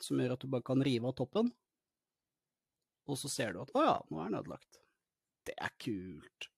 som 0.01 0.17
gjør 0.17 0.33
at 0.33 0.41
du 0.41 0.49
bare 0.49 0.65
kan 0.65 0.81
rive 0.81 1.11
av 1.11 1.17
toppen. 1.19 1.51
Og 3.05 3.21
så 3.21 3.29
ser 3.33 3.53
du 3.53 3.61
at 3.61 3.75
å 3.77 3.85
ja, 3.85 3.97
nå 4.09 4.23
er 4.23 4.31
den 4.31 4.39
ødelagt. 4.41 4.81
Det 5.45 5.57
er 5.61 5.77
kult. 5.81 6.49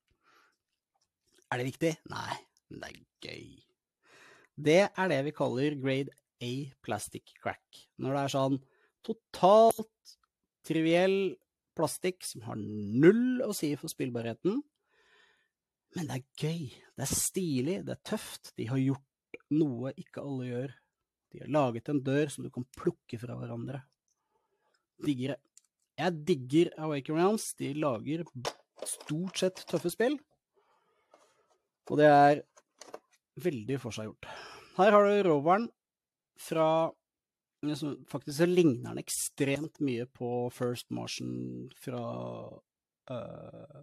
Er 1.50 1.61
det 1.61 1.66
viktig? 1.73 1.92
Nei, 2.12 2.37
men 2.71 2.83
det 2.83 2.90
er 2.90 2.99
gøy. 3.26 3.47
Det 4.61 4.80
er 4.87 5.11
det 5.11 5.21
vi 5.26 5.35
kaller 5.35 5.76
grade 5.80 6.14
A 6.40 6.52
plastic 6.85 7.35
crack. 7.42 7.80
Når 8.00 8.16
det 8.16 8.23
er 8.23 8.35
sånn 8.35 8.59
totalt 9.07 10.14
triviell 10.66 11.19
plastikk 11.76 12.23
som 12.26 12.45
har 12.47 12.61
null 12.61 13.42
å 13.45 13.52
si 13.57 13.73
for 13.80 13.92
spillbarheten, 13.92 14.61
men 15.97 16.07
det 16.07 16.21
er 16.21 16.47
gøy, 16.47 16.66
det 16.95 17.02
er 17.02 17.11
stilig, 17.19 17.76
det 17.88 17.97
er 17.97 18.02
tøft. 18.07 18.52
De 18.54 18.69
har 18.71 18.78
gjort 18.78 19.40
noe 19.50 19.90
ikke 19.99 20.23
alle 20.23 20.47
gjør. 20.47 20.75
De 21.30 21.42
har 21.42 21.50
laget 21.50 21.90
en 21.90 22.02
dør 22.07 22.30
som 22.30 22.47
du 22.47 22.50
kan 22.54 22.66
plukke 22.78 23.19
fra 23.19 23.35
hverandre. 23.38 23.83
Digger 25.02 25.35
det. 25.35 25.40
Jeg 26.00 26.25
digger 26.28 26.71
Awaken 26.80 27.19
Rounds. 27.19 27.50
De 27.59 27.73
lager 27.76 28.23
stort 28.87 29.42
sett 29.42 29.64
tøffe 29.69 29.90
spill. 29.92 30.16
Og 31.90 31.99
det 31.99 32.06
er 32.06 32.42
veldig 33.42 33.80
forseggjort. 33.82 34.28
Her 34.78 34.94
har 34.94 35.06
du 35.06 35.28
roveren 35.28 35.68
fra 36.40 36.90
Faktisk 37.61 38.38
så 38.38 38.47
ligner 38.49 38.94
den 38.94 39.02
ekstremt 39.02 39.82
mye 39.85 40.06
på 40.16 40.49
First 40.49 40.87
Martian 40.88 41.68
fra 41.76 41.99
uh, 43.12 43.82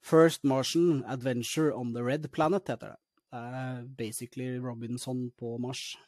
First 0.00 0.40
Martian 0.42 1.04
Adventure 1.04 1.74
on 1.76 1.92
the 1.92 2.00
Red 2.00 2.30
Planet, 2.32 2.64
heter 2.64 2.94
det. 2.94 2.96
Det 3.30 3.42
er 3.60 3.82
basically 3.98 4.56
Robinson 4.56 5.30
på 5.36 5.58
Mars. 5.58 5.98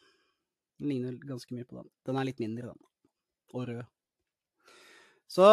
Den 0.79 0.89
ligner 0.89 1.21
ganske 1.21 1.53
mye 1.53 1.69
på 1.69 1.77
den. 1.77 1.91
Den 2.05 2.17
er 2.17 2.25
litt 2.25 2.41
mindre, 2.41 2.73
den. 2.73 2.89
Og 3.53 3.67
rød. 3.69 3.83
Så 5.29 5.47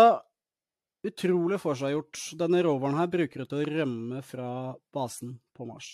utrolig 1.06 1.60
forseggjort. 1.62 2.20
Denne 2.40 2.62
roveren 2.66 2.98
her 2.98 3.10
bruker 3.10 3.42
du 3.42 3.48
til 3.48 3.62
å 3.62 3.68
rømme 3.70 4.22
fra 4.26 4.50
basen 4.94 5.38
på 5.56 5.66
Mars. 5.68 5.90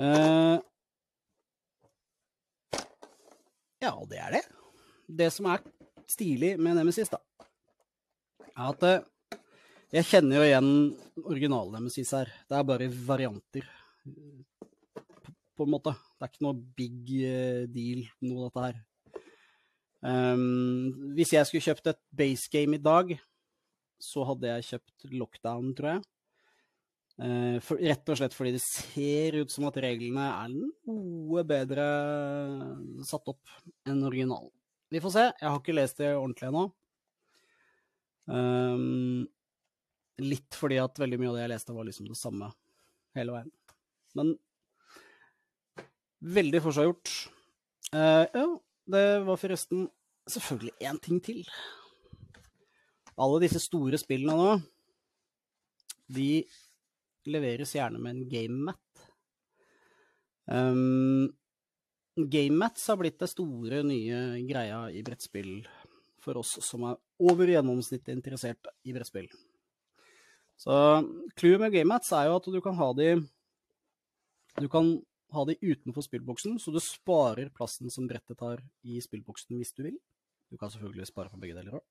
Eh, 0.00 0.56
ja, 3.84 3.92
det 4.08 4.20
er 4.20 4.36
det. 4.38 4.44
Det 5.20 5.30
som 5.34 5.50
er 5.50 5.62
stilig 6.10 6.54
med 6.62 6.78
Nemesis, 6.78 7.10
da, 7.10 7.20
er 8.50 8.68
at 8.70 9.08
jeg 9.90 10.06
kjenner 10.06 10.38
jo 10.38 10.46
igjen 10.46 10.70
original-Nemesis 11.24 12.12
her. 12.14 12.30
Det 12.46 12.54
er 12.54 12.66
bare 12.66 12.86
varianter, 12.94 13.66
på, 14.04 15.32
på, 15.56 15.66
en 15.66 15.72
måte. 15.74 15.94
Det 16.14 16.26
er 16.26 16.32
ikke 16.32 16.46
noe 16.46 16.76
big 16.78 17.10
eh, 17.26 17.64
deal, 17.70 18.04
noe 18.22 18.46
av 18.46 18.50
dette 18.50 18.66
her. 18.68 18.78
Um, 20.00 21.12
hvis 21.16 21.34
jeg 21.34 21.48
skulle 21.48 21.64
kjøpt 21.64 21.90
et 21.92 22.00
base 22.16 22.48
game 22.52 22.78
i 22.78 22.82
dag, 22.82 23.12
så 24.00 24.24
hadde 24.28 24.48
jeg 24.48 24.68
kjøpt 24.70 25.10
Lockdown, 25.12 25.74
tror 25.76 25.94
jeg. 25.94 26.06
Uh, 27.20 27.58
for, 27.60 27.76
rett 27.84 28.08
og 28.08 28.16
slett 28.16 28.32
fordi 28.32 28.54
det 28.54 28.62
ser 28.64 29.36
ut 29.42 29.52
som 29.52 29.66
at 29.68 29.76
reglene 29.84 30.24
er 30.24 30.54
noe 30.54 31.42
bedre 31.44 31.84
satt 33.04 33.28
opp 33.28 33.58
enn 33.84 34.00
originalen. 34.08 34.48
Vi 34.90 35.02
får 35.04 35.12
se. 35.14 35.26
Jeg 35.28 35.46
har 35.46 35.60
ikke 35.60 35.76
lest 35.76 36.00
det 36.00 36.14
ordentlig 36.14 36.48
ennå. 36.48 36.64
Um, 38.30 39.26
litt 40.22 40.56
fordi 40.56 40.80
at 40.82 40.98
veldig 41.00 41.18
mye 41.20 41.30
av 41.30 41.36
det 41.36 41.44
jeg 41.44 41.52
leste, 41.52 41.76
var 41.76 41.86
liksom 41.86 42.08
det 42.08 42.18
samme 42.18 42.50
hele 43.18 43.36
veien. 43.36 43.52
Men 44.18 44.32
veldig 46.40 46.62
forseggjort. 46.64 47.12
Uh, 47.94 48.24
ja, 48.32 48.46
det 48.90 49.06
var 49.26 49.40
forresten 49.40 49.86
selvfølgelig 50.30 50.74
én 50.90 51.00
ting 51.02 51.20
til. 51.24 51.42
Alle 53.20 53.42
disse 53.42 53.60
store 53.62 53.98
spillene 54.00 54.36
nå, 54.38 54.54
de 56.10 56.30
leveres 57.30 57.74
gjerne 57.76 58.00
med 58.02 58.16
en 58.16 58.28
gamemat. 58.30 59.04
Um, 60.50 61.28
Gamemats 62.16 62.88
har 62.90 62.98
blitt 63.00 63.20
det 63.20 63.30
store, 63.30 63.82
nye 63.86 64.40
greia 64.48 64.82
i 64.92 65.02
brettspill 65.06 65.60
for 66.20 66.40
oss 66.40 66.56
som 66.64 66.84
er 66.88 66.98
over 67.22 67.48
gjennomsnittet 67.48 68.12
interessert 68.12 68.70
i 68.84 68.92
brettspill. 68.92 69.28
Så 70.60 70.74
clouet 71.38 71.62
med 71.62 71.72
gamemats 71.72 72.10
er 72.12 72.28
jo 72.28 72.36
at 72.36 72.48
du 72.52 72.58
kan 72.60 72.76
ha 72.76 72.90
de 72.92 73.12
Du 74.60 74.66
kan 74.68 74.98
ha 75.34 75.44
de 75.48 75.58
utenfor 75.62 76.04
spillboksen, 76.06 76.58
så 76.60 76.72
du 76.74 76.80
sparer 76.82 77.52
plassen 77.54 77.90
som 77.92 78.08
brettet 78.10 78.38
tar 78.40 78.62
i 78.82 79.00
spillboksen 79.02 79.58
hvis 79.58 79.74
du 79.76 79.84
vil. 79.86 79.98
Du 80.50 80.58
kan 80.58 80.72
selvfølgelig 80.72 81.08
spare 81.10 81.30
på 81.32 81.40
begge 81.40 81.58
deler 81.58 81.78
òg. 81.78 81.84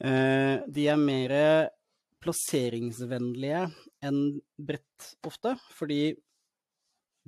Eh, 0.00 0.56
de 0.68 0.86
er 0.88 1.00
mer 1.00 1.34
plasseringsvennlige 2.20 3.66
enn 4.04 4.20
brett 4.56 5.12
ofte, 5.28 5.54
fordi 5.76 6.14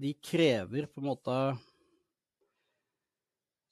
de 0.02 0.14
krever 0.24 0.88
på 0.88 1.02
en 1.02 1.08
måte 1.10 1.36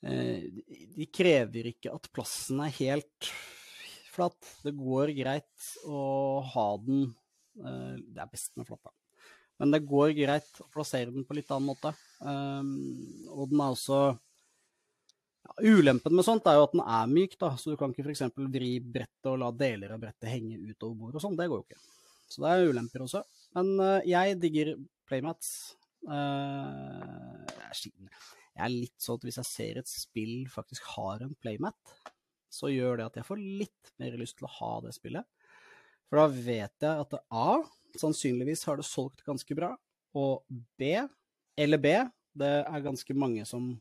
eh, 0.05 0.49
De 0.97 1.07
krever 1.09 1.71
ikke 1.73 1.93
at 1.97 2.11
plassen 2.13 2.61
er 2.65 2.77
helt 2.81 3.31
flat. 4.13 4.39
Det 4.65 4.75
går 4.77 5.15
greit 5.17 5.71
å 5.89 6.41
ha 6.55 6.69
den 6.85 7.09
eh, 7.09 7.97
Det 8.05 8.25
er 8.25 8.33
best 8.33 8.57
med 8.61 8.69
flat, 8.69 8.83
da. 8.85 9.00
Men 9.61 9.75
det 9.75 9.85
går 9.85 10.15
greit 10.17 10.61
å 10.63 10.69
plassere 10.73 11.13
den 11.13 11.27
på 11.29 11.37
litt 11.37 11.51
annen 11.53 11.69
måte. 11.69 11.93
og 12.25 13.51
den 13.51 13.61
er 13.61 13.75
også 13.75 14.01
ja, 15.45 15.55
Ulempen 15.69 16.17
med 16.17 16.25
sånt 16.25 16.49
er 16.49 16.59
jo 16.59 16.67
at 16.67 16.75
den 16.77 16.85
er 16.85 17.11
myk, 17.11 17.37
da, 17.41 17.53
så 17.61 17.73
du 17.73 17.79
kan 17.81 17.93
ikke 17.93 18.07
f.eks. 18.07 18.25
vri 18.53 18.73
brettet 18.81 19.31
og 19.31 19.41
la 19.43 19.51
deler 19.53 19.95
av 19.95 20.01
brettet 20.03 20.31
henge 20.33 20.59
utover 20.61 20.97
bordet 20.97 21.21
og 21.21 21.27
sånn. 21.27 21.37
Det 21.39 21.49
går 21.51 21.61
jo 21.61 21.67
ikke. 21.69 21.83
Så 22.31 22.45
det 22.45 22.53
er 22.53 22.71
ulemper 22.71 23.05
også. 23.05 23.25
Men 23.59 23.73
uh, 23.83 23.99
jeg 24.07 24.39
digger 24.43 24.75
playmats. 25.11 25.51
Uh, 26.07 27.45
jeg 27.75 28.65
er 28.65 28.73
litt 28.73 29.03
sånn 29.03 29.19
at 29.19 29.27
hvis 29.27 29.41
jeg 29.41 29.49
ser 29.49 29.81
et 29.81 29.91
spill 29.91 30.35
faktisk 30.53 30.87
har 30.95 31.25
en 31.25 31.35
playmat, 31.43 31.95
så 32.51 32.71
gjør 32.71 33.01
det 33.01 33.09
at 33.09 33.21
jeg 33.21 33.29
får 33.29 33.43
litt 33.43 33.93
mer 34.03 34.17
lyst 34.21 34.39
til 34.39 34.49
å 34.49 34.55
ha 34.59 34.73
det 34.85 34.95
spillet. 34.97 35.27
For 36.11 36.19
da 36.19 36.27
vet 36.31 36.87
jeg 36.87 37.05
at 37.05 37.13
det 37.15 37.21
A, 37.31 37.61
sannsynligvis 37.99 38.65
har 38.69 38.79
det 38.79 38.87
solgt 38.89 39.25
ganske 39.27 39.57
bra, 39.57 39.73
og 40.17 40.45
B, 40.79 40.95
eller 41.61 41.81
B, 41.83 41.95
det 42.41 42.51
er 42.61 42.85
ganske 42.85 43.17
mange 43.19 43.47
som 43.49 43.73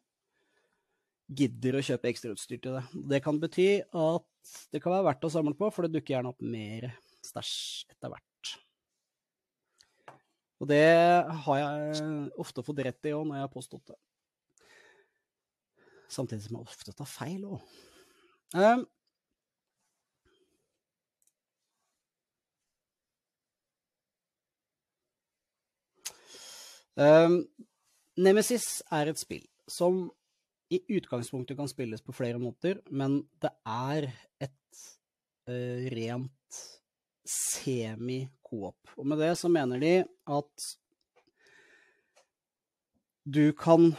gidder 1.29 1.77
å 1.77 1.83
kjøpe 1.85 2.09
ekstrautstyr 2.09 2.61
til 2.61 2.77
det. 2.79 2.83
Det 3.13 3.21
kan 3.25 3.37
bety 3.41 3.69
at 3.85 4.55
det 4.73 4.81
kan 4.81 4.95
være 4.95 5.11
verdt 5.11 5.27
å 5.27 5.31
samle 5.33 5.53
på, 5.57 5.69
for 5.73 5.85
det 5.85 5.93
dukker 5.93 6.15
gjerne 6.15 6.33
opp 6.33 6.41
mer 6.41 6.89
stæsj 7.25 7.91
etter 7.93 8.13
hvert. 8.13 8.53
Og 10.59 10.67
det 10.67 10.83
har 11.45 11.59
jeg 11.61 12.05
ofte 12.41 12.63
fått 12.65 12.81
rett 12.83 13.07
i 13.07 13.13
òg 13.15 13.27
når 13.27 13.39
jeg 13.39 13.45
har 13.45 13.53
påstått 13.53 13.91
det. 13.93 13.99
Samtidig 16.09 16.47
som 16.47 16.57
jeg 16.57 16.65
ofte 16.65 16.95
tar 16.97 17.09
feil 17.09 17.45
òg. 17.45 17.61
Um, 18.57 18.87
um, 26.99 27.41
Nemesis 28.19 28.81
er 28.91 29.11
et 29.11 29.21
spill 29.21 29.45
som 29.69 30.07
i 30.69 30.81
utgangspunktet 30.99 31.57
kan 31.57 31.69
spilles 31.69 32.03
på 32.05 32.13
flere 32.13 32.41
måter, 32.41 32.81
men 32.91 33.23
det 33.41 33.51
er 33.65 34.11
et 34.43 34.83
uh, 35.49 35.87
rent 35.95 36.59
semi-coop. 37.29 38.93
Og 38.97 39.07
med 39.07 39.21
det 39.21 39.33
så 39.39 39.49
mener 39.51 39.81
de 39.81 39.93
at 40.29 40.67
du 43.29 43.51
kan 43.53 43.91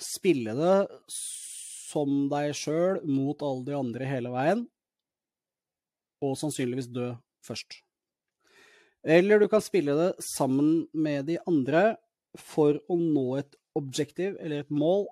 spille 0.00 0.54
det 0.56 0.76
som 1.10 2.28
deg 2.32 2.54
sjøl 2.56 3.00
mot 3.08 3.42
alle 3.44 3.66
de 3.66 3.76
andre 3.76 4.08
hele 4.08 4.32
veien, 4.32 4.64
og 6.20 6.36
sannsynligvis 6.38 6.90
dø 6.92 7.10
først. 7.44 7.80
Eller 9.00 9.40
du 9.40 9.48
kan 9.48 9.64
spille 9.64 9.96
det 9.96 10.10
sammen 10.24 10.86
med 10.92 11.28
de 11.30 11.38
andre 11.48 11.96
for 12.38 12.78
å 12.90 12.96
nå 12.98 13.26
et 13.40 13.56
objektiv 13.78 14.36
eller 14.40 14.64
et 14.64 14.72
mål 14.72 15.06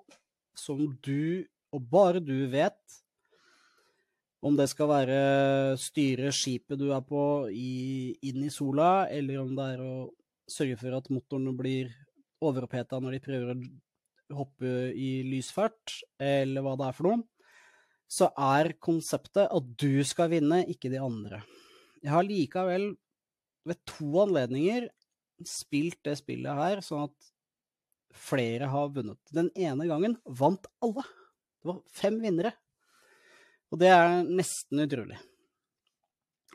som 0.57 0.81
du, 1.03 1.45
og 1.75 1.85
bare 1.91 2.21
du, 2.23 2.47
vet. 2.51 2.79
Om 4.39 4.55
det 4.55 4.69
skal 4.71 4.87
være 4.91 5.19
styre 5.79 6.31
skipet 6.35 6.79
du 6.79 6.89
er 6.95 7.03
på 7.05 7.23
i, 7.51 8.15
inn 8.29 8.45
i 8.47 8.53
sola, 8.53 9.09
eller 9.11 9.41
om 9.41 9.51
det 9.57 9.67
er 9.75 9.83
å 9.83 9.95
sørge 10.49 10.79
for 10.79 10.95
at 10.97 11.11
motorene 11.13 11.53
blir 11.55 11.91
overoppheta 12.43 13.01
når 13.03 13.17
de 13.17 13.23
prøver 13.25 13.51
å 13.51 14.39
hoppe 14.39 14.71
i 14.95 15.19
lysfart, 15.27 15.99
eller 16.21 16.63
hva 16.63 16.77
det 16.79 16.87
er 16.87 16.97
for 16.97 17.09
noe, 17.09 17.25
så 18.09 18.31
er 18.41 18.73
konseptet 18.81 19.51
at 19.53 19.73
du 19.77 20.01
skal 20.07 20.31
vinne, 20.31 20.63
ikke 20.71 20.89
de 20.91 21.01
andre. 21.03 21.43
Jeg 22.01 22.13
har 22.13 22.25
likevel 22.25 22.93
ved 23.67 23.81
to 23.89 24.07
anledninger 24.23 24.87
spilt 25.47 25.99
det 26.05 26.17
spillet 26.19 26.59
her 26.59 26.81
sånn 26.85 27.07
at 27.07 27.29
flere 28.15 28.69
har 28.71 28.91
vunnet. 28.95 29.19
Den 29.31 29.51
ene 29.55 29.87
gangen 29.89 30.17
vant 30.25 30.65
alle. 30.83 31.05
Det 31.59 31.71
var 31.71 31.81
fem 31.93 32.19
vinnere. 32.23 32.53
Og 33.69 33.81
det 33.81 33.91
er 33.93 34.23
nesten 34.25 34.81
utrolig. 34.81 35.19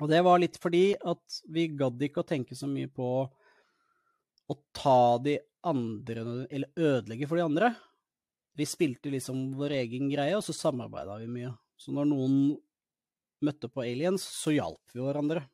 Og 0.03 0.11
det 0.11 0.21
var 0.27 0.41
litt 0.43 0.59
fordi 0.59 0.87
at 0.99 1.41
vi 1.55 1.69
gadd 1.79 2.03
ikke 2.03 2.25
å 2.25 2.29
tenke 2.29 2.57
så 2.59 2.67
mye 2.67 2.91
på 2.91 3.09
å 4.45 4.57
ta 4.77 5.19
de 5.23 5.39
andre, 5.65 6.25
eller 6.51 6.73
ødelegge 6.75 7.29
for 7.31 7.39
de 7.39 7.47
andre. 7.47 7.71
Vi 8.59 8.67
spilte 8.69 9.13
liksom 9.13 9.55
vår 9.59 9.79
egen 9.79 10.11
greie, 10.11 10.35
og 10.37 10.45
så 10.47 10.55
samarbeida 10.57 11.17
vi 11.23 11.31
mye. 11.31 11.55
Så 11.79 11.95
når 11.95 12.11
noen 12.11 12.37
møtte 13.45 13.71
på 13.71 13.85
aliens, 13.85 14.23
så 14.23 14.53
hjalp 14.55 14.95
vi 14.95 15.03
hverandre. 15.03 15.47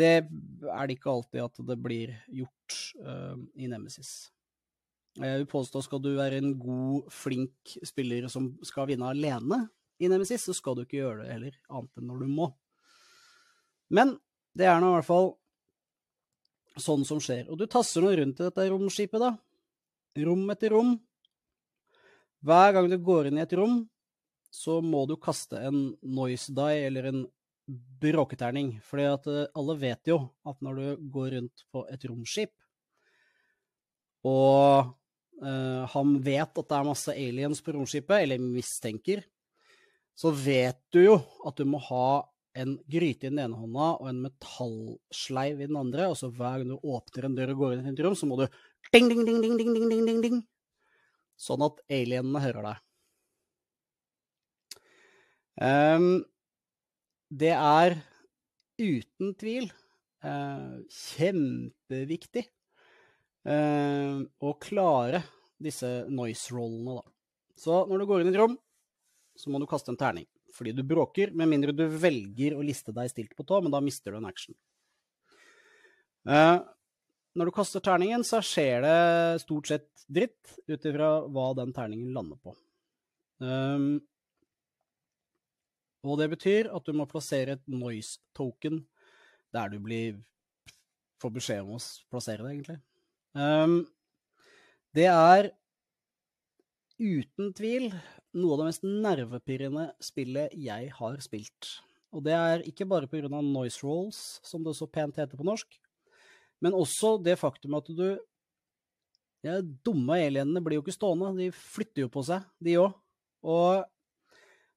Det 0.00 0.10
er 0.16 0.88
det 0.88 0.96
ikke 0.96 1.12
alltid 1.12 1.42
at 1.44 1.62
det 1.68 1.76
blir 1.82 2.14
gjort 2.32 2.76
uh, 3.04 3.36
i 3.60 3.68
Nemesis. 3.68 4.30
Jeg 5.18 5.42
vil 5.42 5.50
påstå 5.50 5.82
skal 5.84 6.00
du 6.02 6.12
være 6.16 6.38
en 6.40 6.54
god, 6.58 7.10
flink 7.12 7.74
spiller 7.84 8.28
som 8.30 8.52
skal 8.64 8.88
vinne 8.88 9.10
alene 9.10 9.64
i 10.00 10.08
Nemesis, 10.08 10.46
så 10.46 10.54
skal 10.56 10.78
du 10.78 10.84
ikke 10.86 11.00
gjøre 11.02 11.24
det 11.24 11.34
heller, 11.34 11.56
annet 11.68 12.00
enn 12.00 12.08
når 12.08 12.22
du 12.22 12.30
må. 12.30 12.48
Men 13.92 14.14
det 14.56 14.68
er 14.70 14.80
nå 14.80 14.92
i 14.92 14.96
hvert 14.96 15.08
fall 15.08 15.32
sånn 16.80 17.04
som 17.04 17.20
skjer. 17.20 17.48
Og 17.50 17.58
du 17.60 17.66
tasser 17.68 18.04
nå 18.04 18.14
rundt 18.16 18.40
i 18.40 18.46
dette 18.46 18.68
romskipet, 18.70 19.20
da. 19.20 19.34
Rom 20.24 20.46
etter 20.54 20.72
rom. 20.74 20.94
Hver 22.46 22.72
gang 22.76 22.88
du 22.88 22.96
går 23.04 23.28
inn 23.28 23.40
i 23.40 23.44
et 23.44 23.56
rom, 23.58 23.82
så 24.50 24.78
må 24.82 25.04
du 25.06 25.18
kaste 25.20 25.60
en 25.68 25.90
noise 26.00 26.54
die 26.54 26.86
eller 26.86 27.10
en 27.10 27.20
bråketerning. 28.00 28.76
Fordi 28.86 29.08
at 29.10 29.28
eh, 29.30 29.50
alle 29.58 29.76
vet 29.80 30.10
jo 30.12 30.22
at 30.48 30.58
når 30.64 30.80
du 30.80 31.10
går 31.16 31.36
rundt 31.36 31.66
på 31.72 31.84
et 31.92 32.08
romskip, 32.10 32.54
og 34.26 34.96
Uh, 35.40 35.86
han 35.88 36.18
vet 36.20 36.58
at 36.60 36.66
det 36.68 36.76
er 36.76 36.84
masse 36.84 37.12
aliens 37.14 37.62
på 37.64 37.72
romskipet, 37.72 38.26
eller 38.26 38.42
mistenker. 38.42 39.22
Så 40.12 40.32
vet 40.36 40.76
du 40.92 41.00
jo 41.00 41.14
at 41.48 41.56
du 41.56 41.64
må 41.64 41.80
ha 41.86 42.26
en 42.60 42.74
gryte 42.90 43.28
i 43.28 43.30
den 43.30 43.40
ene 43.40 43.56
hånda 43.56 43.86
og 44.02 44.08
en 44.10 44.20
metallsleiv 44.26 45.62
i 45.62 45.68
den 45.70 45.78
andre. 45.80 46.10
Og 46.12 46.18
så 46.20 46.28
hver 46.28 46.60
gang 46.60 46.74
du 46.74 46.76
åpner 46.92 47.28
en 47.28 47.38
dør 47.38 47.54
og 47.54 47.62
går 47.62 47.78
inn 47.78 47.88
i 47.88 47.94
et 47.94 48.04
rom, 48.04 48.18
så 48.18 48.28
må 48.28 48.36
du 48.42 48.44
ding, 48.92 49.08
ding, 49.08 49.24
ding, 49.24 49.40
ding, 49.40 49.56
ding, 49.56 49.72
ding, 49.72 50.04
ding, 50.10 50.20
ding. 50.26 50.42
Sånn 51.40 51.64
at 51.64 51.80
alienene 51.88 52.44
hører 52.44 52.68
deg. 52.68 52.86
Um, 55.60 56.10
det 57.30 57.52
er 57.54 57.96
uten 58.80 59.34
tvil 59.38 59.68
eh, 59.68 60.80
kjempeviktig 60.90 62.42
eh, 63.46 64.16
å 64.18 64.52
klare 64.62 65.22
disse 65.60 65.90
noise-rollene, 66.08 66.98
da. 67.00 67.04
Så 67.60 67.82
når 67.86 68.00
du 68.00 68.08
går 68.08 68.22
inn 68.22 68.30
i 68.30 68.34
et 68.34 68.40
rom, 68.40 68.56
så 69.36 69.52
må 69.52 69.60
du 69.60 69.68
kaste 69.68 69.92
en 69.92 70.00
terning. 70.00 70.26
Fordi 70.56 70.72
du 70.74 70.82
bråker, 70.86 71.30
med 71.36 71.50
mindre 71.50 71.74
du 71.76 71.84
velger 72.00 72.56
å 72.56 72.64
liste 72.64 72.94
deg 72.96 73.10
stilt 73.12 73.36
på 73.36 73.46
tå, 73.46 73.60
men 73.62 73.72
da 73.72 73.82
mister 73.84 74.12
du 74.12 74.18
en 74.18 74.28
action. 74.28 74.56
Eh, 76.28 76.56
når 77.38 77.48
du 77.48 77.54
kaster 77.54 77.84
terningen, 77.84 78.24
så 78.26 78.40
skjer 78.42 78.82
det 78.84 79.42
stort 79.44 79.70
sett 79.70 79.88
dritt 80.10 80.56
ut 80.66 80.88
ifra 80.88 81.12
hva 81.30 81.52
den 81.60 81.70
terningen 81.76 82.10
lander 82.16 82.40
på. 82.42 82.56
Um, 83.40 84.00
og 86.06 86.18
det 86.20 86.30
betyr 86.32 86.70
at 86.72 86.86
du 86.86 86.96
må 86.96 87.06
plassere 87.08 87.58
et 87.58 87.64
noise 87.68 88.20
token 88.36 88.82
der 89.54 89.72
du 89.72 89.80
blir 89.82 90.20
får 91.20 91.34
beskjed 91.36 91.64
om 91.64 91.76
å 91.76 91.80
plassere 92.12 92.44
det, 92.44 92.52
egentlig. 92.54 92.78
Um, 93.36 93.82
det 94.96 95.06
er 95.10 95.50
uten 97.00 97.52
tvil 97.56 97.90
noe 98.36 98.54
av 98.54 98.62
det 98.62 98.68
mest 98.70 98.86
nervepirrende 98.86 99.86
spillet 100.02 100.54
jeg 100.58 100.90
har 100.96 101.20
spilt. 101.24 101.74
Og 102.14 102.24
det 102.26 102.34
er 102.34 102.64
ikke 102.66 102.88
bare 102.90 103.08
pga. 103.10 103.28
noise 103.28 103.84
rolls, 103.84 104.40
som 104.42 104.64
det 104.64 104.74
så 104.76 104.88
pent 104.90 105.16
heter 105.16 105.38
på 105.38 105.46
norsk, 105.46 105.78
men 106.60 106.76
også 106.76 107.16
det 107.22 107.38
faktum 107.40 107.78
at 107.78 107.86
du 107.88 108.18
De 109.40 109.62
dumme 109.80 110.18
alienene 110.20 110.60
blir 110.60 110.76
jo 110.76 110.82
ikke 110.82 110.92
stående, 110.92 111.30
de 111.32 111.46
flytter 111.48 112.02
jo 112.02 112.10
på 112.12 112.20
seg, 112.20 112.42
de 112.60 112.74
òg. 112.76 112.90
Og 113.40 113.86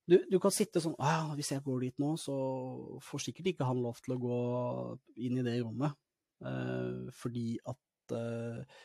du, 0.09 0.17
du, 0.27 0.37
kan 0.43 0.51
sitte 0.51 0.81
sånn 0.83 0.97
ah, 0.99 1.31
Hvis 1.37 1.53
jeg 1.53 1.63
går 1.63 1.85
dit 1.85 2.01
nå, 2.01 2.13
så 2.19 2.35
får 3.05 3.27
sikkert 3.27 3.53
ikke 3.53 3.67
han 3.67 3.81
lov 3.83 4.01
til 4.03 4.15
å 4.15 4.21
gå 4.21 4.39
inn 5.23 5.39
i 5.39 5.45
det 5.45 5.57
rommet. 5.61 5.95
Eh, 6.43 7.11
fordi 7.15 7.47
at 7.71 8.15
eh, 8.17 8.79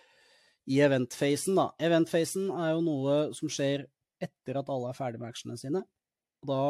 i 0.68 0.80
event-fasen, 0.84 1.56
da 1.58 1.70
Event-fasen 1.80 2.50
er 2.52 2.74
jo 2.74 2.82
noe 2.84 3.16
som 3.36 3.50
skjer 3.50 3.86
etter 4.22 4.58
at 4.60 4.70
alle 4.72 4.90
er 4.90 4.98
ferdig 4.98 5.20
med 5.22 5.32
actionene 5.32 5.60
sine. 5.60 5.82
Og 6.44 6.50
da 6.50 6.60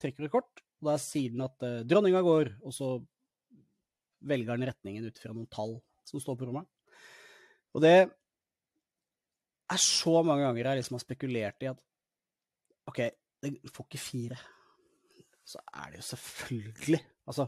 trekker 0.00 0.26
du 0.26 0.32
kort, 0.32 0.62
og 0.80 0.90
da 0.92 0.96
sier 1.02 1.34
den 1.34 1.44
at 1.44 1.66
eh, 1.66 1.82
dronninga 1.88 2.22
går, 2.24 2.54
og 2.64 2.76
så 2.76 2.94
velger 4.24 4.54
den 4.54 4.68
retningen 4.70 5.08
ut 5.10 5.20
fra 5.20 5.34
noen 5.34 5.50
tall 5.52 5.76
som 6.08 6.22
står 6.22 6.38
på 6.40 6.48
rommet. 6.48 6.68
Og 7.74 7.82
det 7.84 7.96
er 9.74 9.80
så 9.82 10.20
mange 10.22 10.44
ganger 10.46 10.70
jeg 10.70 10.80
liksom 10.80 10.96
har 10.96 11.04
spekulert 11.04 11.64
i 11.64 11.70
at 11.72 11.80
OK, 12.88 13.00
det 13.44 13.72
får 13.72 13.88
ikke 13.88 14.02
fire. 14.02 14.38
Så 15.44 15.60
er 15.72 15.90
det 15.92 16.00
jo 16.00 16.08
selvfølgelig 16.14 17.02
Altså, 17.24 17.46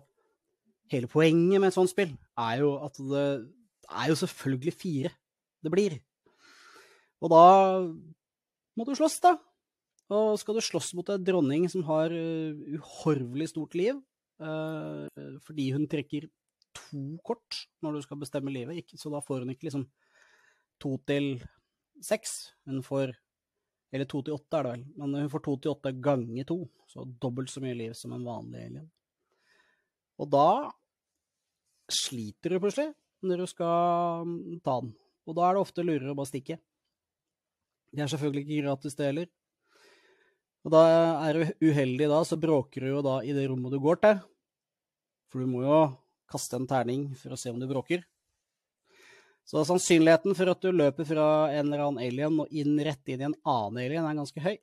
hele 0.88 1.08
poenget 1.12 1.60
med 1.60 1.68
et 1.68 1.76
sånt 1.76 1.90
spill 1.92 2.14
er 2.40 2.62
jo 2.62 2.70
at 2.80 2.96
det 2.96 3.24
er 3.90 4.08
jo 4.08 4.14
selvfølgelig 4.16 4.72
fire 4.72 5.10
det 5.64 5.72
blir. 5.72 5.98
Og 7.20 7.32
da 7.32 7.42
må 8.76 8.86
du 8.86 8.94
slåss, 8.96 9.18
da. 9.24 9.34
Og 10.14 10.38
skal 10.38 10.56
du 10.56 10.62
slåss 10.62 10.92
mot 10.94 11.08
en 11.10 11.24
dronning 11.26 11.66
som 11.72 11.82
har 11.88 12.12
uh, 12.14 12.66
uhorvelig 12.78 13.50
stort 13.50 13.74
liv, 13.74 13.98
uh, 14.38 15.08
fordi 15.42 15.70
hun 15.74 15.88
trekker 15.90 16.28
to 16.76 17.16
kort 17.26 17.64
når 17.82 17.96
du 17.96 18.04
skal 18.04 18.20
bestemme 18.20 18.52
livet, 18.54 18.94
så 18.94 19.10
da 19.10 19.22
får 19.24 19.42
hun 19.42 19.50
ikke 19.54 19.66
liksom 19.66 19.86
to 20.82 20.92
til 21.08 21.40
seks. 22.04 22.54
Hun 22.68 22.84
får 22.86 23.16
Eller 23.94 24.08
to 24.10 24.22
til 24.24 24.34
åtte, 24.34 24.58
er 24.58 24.66
det 24.66 24.72
vel. 24.74 24.84
Men 24.98 25.14
hun 25.22 25.32
får 25.32 25.44
to 25.46 25.56
til 25.62 25.72
åtte 25.72 25.92
ganger 26.02 26.48
to, 26.48 26.58
så 26.90 27.06
dobbelt 27.22 27.52
så 27.52 27.62
mye 27.62 27.76
liv 27.78 27.94
som 27.96 28.14
en 28.16 28.26
vanlig 28.26 28.64
alien. 28.64 28.88
Og 30.20 30.30
da 30.32 30.48
sliter 31.92 32.54
du 32.54 32.62
plutselig 32.62 32.92
når 33.26 33.42
du 33.42 33.50
skal 33.50 34.26
mm, 34.26 34.60
ta 34.64 34.80
den. 34.82 34.94
Og 35.26 35.36
da 35.36 35.46
er 35.46 35.56
det 35.56 35.62
ofte 35.62 35.84
lurere 35.84 36.12
å 36.12 36.18
bare 36.18 36.30
stikke. 36.30 36.58
Det 37.94 38.02
er 38.02 38.10
selvfølgelig 38.12 38.44
ikke 38.44 38.64
gratis, 38.64 38.96
det 38.98 39.10
heller. 39.10 39.28
Og 40.66 40.72
da 40.74 40.82
er 41.28 41.38
du 41.38 41.68
uheldig 41.68 42.08
da, 42.10 42.20
så 42.26 42.38
bråker 42.40 42.82
du 42.82 42.90
jo 42.90 43.04
da 43.06 43.20
i 43.22 43.34
det 43.34 43.46
rommet 43.50 43.74
du 43.74 43.78
går 43.82 44.00
til. 44.02 44.18
For 45.30 45.42
du 45.42 45.50
må 45.50 45.62
jo 45.62 45.78
kaste 46.30 46.58
en 46.58 46.66
terning 46.70 47.08
for 47.18 47.34
å 47.34 47.38
se 47.38 47.52
om 47.52 47.60
du 47.62 47.68
bråker. 47.70 48.02
Så 49.46 49.62
sannsynligheten 49.62 50.34
for 50.34 50.50
at 50.50 50.62
du 50.62 50.72
løper 50.74 51.06
fra 51.06 51.26
en 51.54 51.68
eller 51.68 51.84
annen 51.84 52.02
alien 52.02 52.40
og 52.42 52.50
inn 52.50 52.80
rett 52.82 53.12
inn 53.12 53.22
i 53.22 53.28
en 53.28 53.36
annen 53.46 53.84
alien, 53.84 54.06
er 54.06 54.18
ganske 54.18 54.42
høy. 54.42 54.56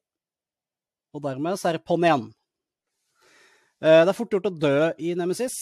Og 1.15 1.23
dermed 1.23 1.59
så 1.59 1.69
er 1.69 1.77
det 1.77 1.85
på'n 1.87 2.03
igjen. 2.03 2.25
Eh, 3.83 4.01
det 4.03 4.11
er 4.11 4.17
fort 4.17 4.35
gjort 4.35 4.49
å 4.49 4.55
dø 4.55 4.75
i 4.99 5.13
Nemesis. 5.19 5.55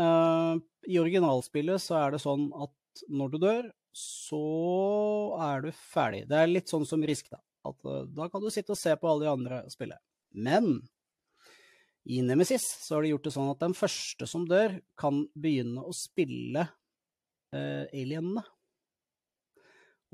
Eh, 0.00 0.52
I 0.88 1.00
originalspillet 1.00 1.80
så 1.84 1.96
er 2.02 2.14
det 2.14 2.22
sånn 2.22 2.48
at 2.56 3.04
når 3.08 3.32
du 3.32 3.38
dør, 3.42 3.70
så 3.96 4.44
er 5.48 5.64
du 5.64 5.70
ferdig. 5.72 6.26
Det 6.28 6.36
er 6.36 6.52
litt 6.52 6.70
sånn 6.70 6.86
som 6.88 7.02
Risk, 7.08 7.30
da. 7.32 7.40
At 7.68 7.88
eh, 7.88 8.04
da 8.16 8.28
kan 8.28 8.44
du 8.44 8.50
sitte 8.52 8.76
og 8.76 8.80
se 8.80 8.92
på 8.96 9.08
alle 9.10 9.26
de 9.26 9.32
andre 9.32 9.62
spille. 9.72 9.96
Men 10.36 10.76
i 12.08 12.20
Nemesis 12.24 12.64
så 12.84 12.96
har 12.96 13.04
de 13.04 13.14
gjort 13.14 13.28
det 13.28 13.34
sånn 13.34 13.50
at 13.52 13.64
den 13.64 13.76
første 13.76 14.28
som 14.28 14.44
dør, 14.48 14.78
kan 14.96 15.26
begynne 15.36 15.82
å 15.84 15.92
spille 15.92 16.64
uh, 16.64 17.84
alienene. 17.92 18.40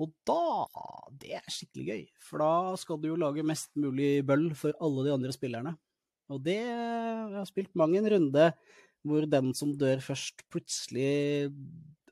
Og 0.01 0.11
da 0.27 0.67
Det 1.15 1.37
er 1.39 1.51
skikkelig 1.53 1.87
gøy, 1.87 2.05
for 2.19 2.43
da 2.43 2.77
skal 2.81 2.99
du 2.99 3.09
jo 3.13 3.19
lage 3.21 3.45
mest 3.47 3.71
mulig 3.79 4.25
bøll 4.27 4.49
for 4.59 4.75
alle 4.83 5.05
de 5.07 5.13
andre 5.15 5.33
spillerne. 5.35 5.77
Og 6.33 6.43
det 6.43 6.59
Jeg 6.59 7.37
har 7.39 7.47
spilt 7.47 7.75
mang 7.77 7.95
en 7.97 8.11
runde 8.11 8.53
hvor 9.05 9.27
den 9.29 9.53
som 9.53 9.75
dør 9.77 10.01
først, 10.01 10.47
plutselig 10.49 11.53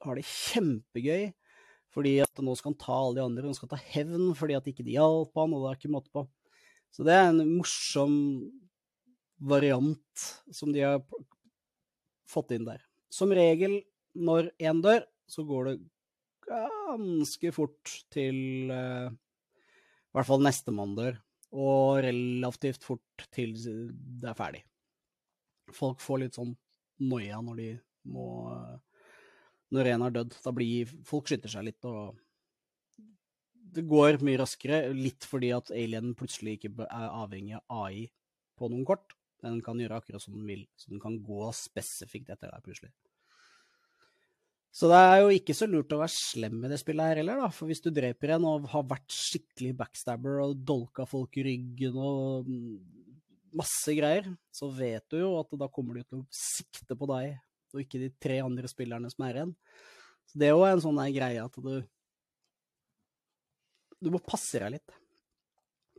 har 0.05 0.19
det 0.19 0.27
kjempegøy. 0.29 1.31
Fordi 1.93 2.19
at 2.25 2.41
nå 2.41 2.55
skal 2.57 2.73
han 2.73 2.81
ta 2.81 2.97
alle 2.97 3.19
de 3.19 3.25
andre, 3.25 3.49
han 3.49 3.57
skal 3.57 3.71
ta 3.73 3.79
hevn 3.93 4.33
fordi 4.37 4.57
at 4.57 4.69
ikke 4.69 4.85
de 4.85 4.97
hjalp 4.97 5.33
han, 5.37 5.53
og 5.53 5.65
det 5.65 5.71
er 5.71 5.81
ikke 5.81 5.93
måte 5.93 6.13
på. 6.13 6.25
Så 6.93 7.05
det 7.05 7.17
er 7.17 7.31
en 7.31 7.41
morsom 7.57 8.15
variant 9.43 10.27
som 10.53 10.73
de 10.73 10.85
har 10.85 11.01
fått 12.29 12.55
inn 12.57 12.69
der. 12.69 12.81
Som 13.13 13.33
regel 13.37 13.81
når 14.13 14.53
én 14.61 14.81
dør, 14.85 15.05
så 15.29 15.45
går 15.49 15.69
det 15.69 15.77
ganske 16.47 17.53
fort 17.55 17.93
til 18.13 18.73
uh, 18.73 19.09
i 20.13 20.17
hvert 20.17 20.29
fall 20.29 20.45
nestemann 20.45 20.97
dør, 20.99 21.17
og 21.57 22.03
relativt 22.05 22.85
fort 22.85 23.27
til 23.33 23.55
det 23.57 24.29
er 24.29 24.37
ferdig. 24.37 24.63
Folk 25.73 26.03
får 26.05 26.21
litt 26.21 26.37
sånn 26.37 26.53
noia 27.03 27.39
når 27.45 27.61
de 27.61 27.71
må 28.13 28.27
Når 29.73 29.89
en 29.89 30.03
har 30.05 30.13
dødd. 30.13 30.35
Da 30.45 30.53
blir 30.53 30.91
Folk 31.09 31.31
skytter 31.31 31.49
seg 31.49 31.65
litt, 31.65 31.87
og 31.89 32.19
det 33.73 33.87
går 33.89 34.21
mye 34.21 34.41
raskere. 34.43 34.83
Litt 34.93 35.25
fordi 35.25 35.53
at 35.57 35.73
alienen 35.73 36.17
plutselig 36.19 36.59
ikke 36.59 36.85
er 36.85 37.09
avhengig 37.09 37.57
av 37.57 37.87
AI 37.87 38.11
på 38.59 38.69
noen 38.69 38.85
kort. 38.85 39.17
Den 39.43 39.63
kan 39.65 39.81
gjøre 39.81 40.03
akkurat 40.03 40.23
som 40.23 40.37
den 40.37 40.45
vil, 40.47 40.67
så 40.77 40.93
den 40.93 41.01
kan 41.03 41.17
gå 41.25 41.49
spesifikt 41.57 42.31
etter 42.31 42.53
deg 42.53 42.67
plutselig. 42.69 42.93
Så 44.73 44.89
det 44.89 44.99
er 45.05 45.19
jo 45.21 45.33
ikke 45.37 45.55
så 45.57 45.67
lurt 45.69 45.93
å 45.93 46.01
være 46.01 46.15
slem 46.15 46.63
i 46.65 46.69
det 46.73 46.79
spillet 46.81 47.11
her 47.11 47.19
heller, 47.21 47.43
da. 47.45 47.51
For 47.53 47.69
hvis 47.69 47.83
du 47.85 47.91
dreper 47.93 48.33
en 48.39 48.47
og 48.49 48.71
har 48.73 48.87
vært 48.89 49.13
skikkelig 49.13 49.75
backstabber 49.83 50.39
og 50.47 50.63
dolka 50.65 51.05
folk 51.09 51.37
i 51.37 51.45
ryggen 51.45 51.99
og 52.01 52.49
masse 53.53 53.93
greier, 53.93 54.31
så 54.49 54.71
vet 54.73 55.05
du 55.13 55.19
jo 55.21 55.35
at 55.43 55.53
da 55.61 55.69
kommer 55.69 55.99
de 55.99 56.07
til 56.07 56.23
å 56.23 56.29
sikte 56.33 56.97
på 56.97 57.09
deg, 57.11 57.35
og 57.77 57.83
ikke 57.85 58.01
de 58.01 58.09
tre 58.23 58.39
andre 58.45 58.71
spillerne 58.71 59.11
som 59.13 59.27
er 59.27 59.43
igjen. 59.43 59.53
Så 60.33 60.41
det 60.41 60.49
er 60.49 60.55
jo 60.57 60.65
en 60.65 60.81
sånn 60.81 61.03
greie 61.13 61.43
at 61.43 61.61
du 61.61 61.75
Du 64.03 64.09
må 64.11 64.19
passe 64.19 64.59
deg 64.59 64.73
litt. 64.75 64.95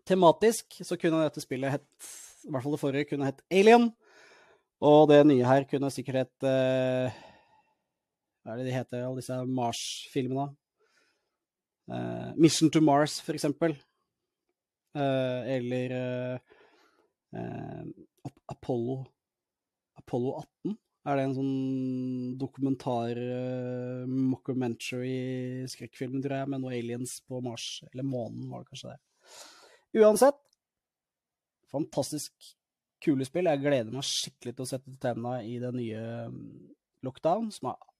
Tematisk 0.03 0.81
så 0.83 0.97
kunne 0.99 1.21
dette 1.23 1.39
spillet 1.39 1.77
hett 1.77 2.09
i 2.43 2.51
hvert 2.51 2.65
fall 2.65 2.73
det 2.75 2.81
forrige 2.81 3.07
kunne 3.13 3.29
hett 3.29 3.39
Alien. 3.53 3.85
Og 4.83 5.05
det 5.07 5.21
nye 5.29 5.47
her 5.47 5.63
kunne 5.69 5.91
sikkert 5.93 6.25
hett 6.25 6.47
uh, 6.49 7.21
Hva 8.43 8.53
er 8.53 8.59
det 8.59 8.67
de 8.67 8.75
heter, 8.75 9.05
alle 9.05 9.21
disse 9.21 9.39
Mars-filmene? 9.47 10.49
Uh, 11.91 12.31
Mission 12.39 12.71
to 12.71 12.81
Mars, 12.83 13.17
for 13.23 13.35
eksempel. 13.35 13.75
Uh, 14.93 15.41
eller 15.49 15.95
Apollo 18.51 18.99
Apollo 19.97 20.33
18. 20.63 20.77
Er 21.03 21.19
det 21.19 21.23
en 21.27 21.35
sånn 21.35 21.55
dokumentar 22.39 23.17
uh, 23.19 24.03
mockumentary 24.07 25.65
skrekkfilm, 25.71 26.21
tror 26.23 26.37
jeg, 26.39 26.51
med 26.51 26.63
noen 26.63 26.77
aliens 26.77 27.17
på 27.27 27.41
Mars, 27.43 27.81
eller 27.91 28.07
månen, 28.07 28.47
var 28.51 28.63
det 28.63 28.71
kanskje 28.71 28.93
det. 28.93 28.99
Uansett, 29.99 30.39
fantastisk 31.71 32.53
kule 33.03 33.27
spill. 33.27 33.49
Jeg 33.51 33.63
gleder 33.65 33.91
meg 33.91 34.07
skikkelig 34.07 34.55
til 34.55 34.65
å 34.65 34.69
sette 34.69 34.95
tenna 35.03 35.35
i 35.43 35.57
det 35.61 35.73
nye 35.75 36.05
mm, 36.31 36.47
Lockdown, 37.03 37.51
som 37.51 37.73
er 37.73 37.92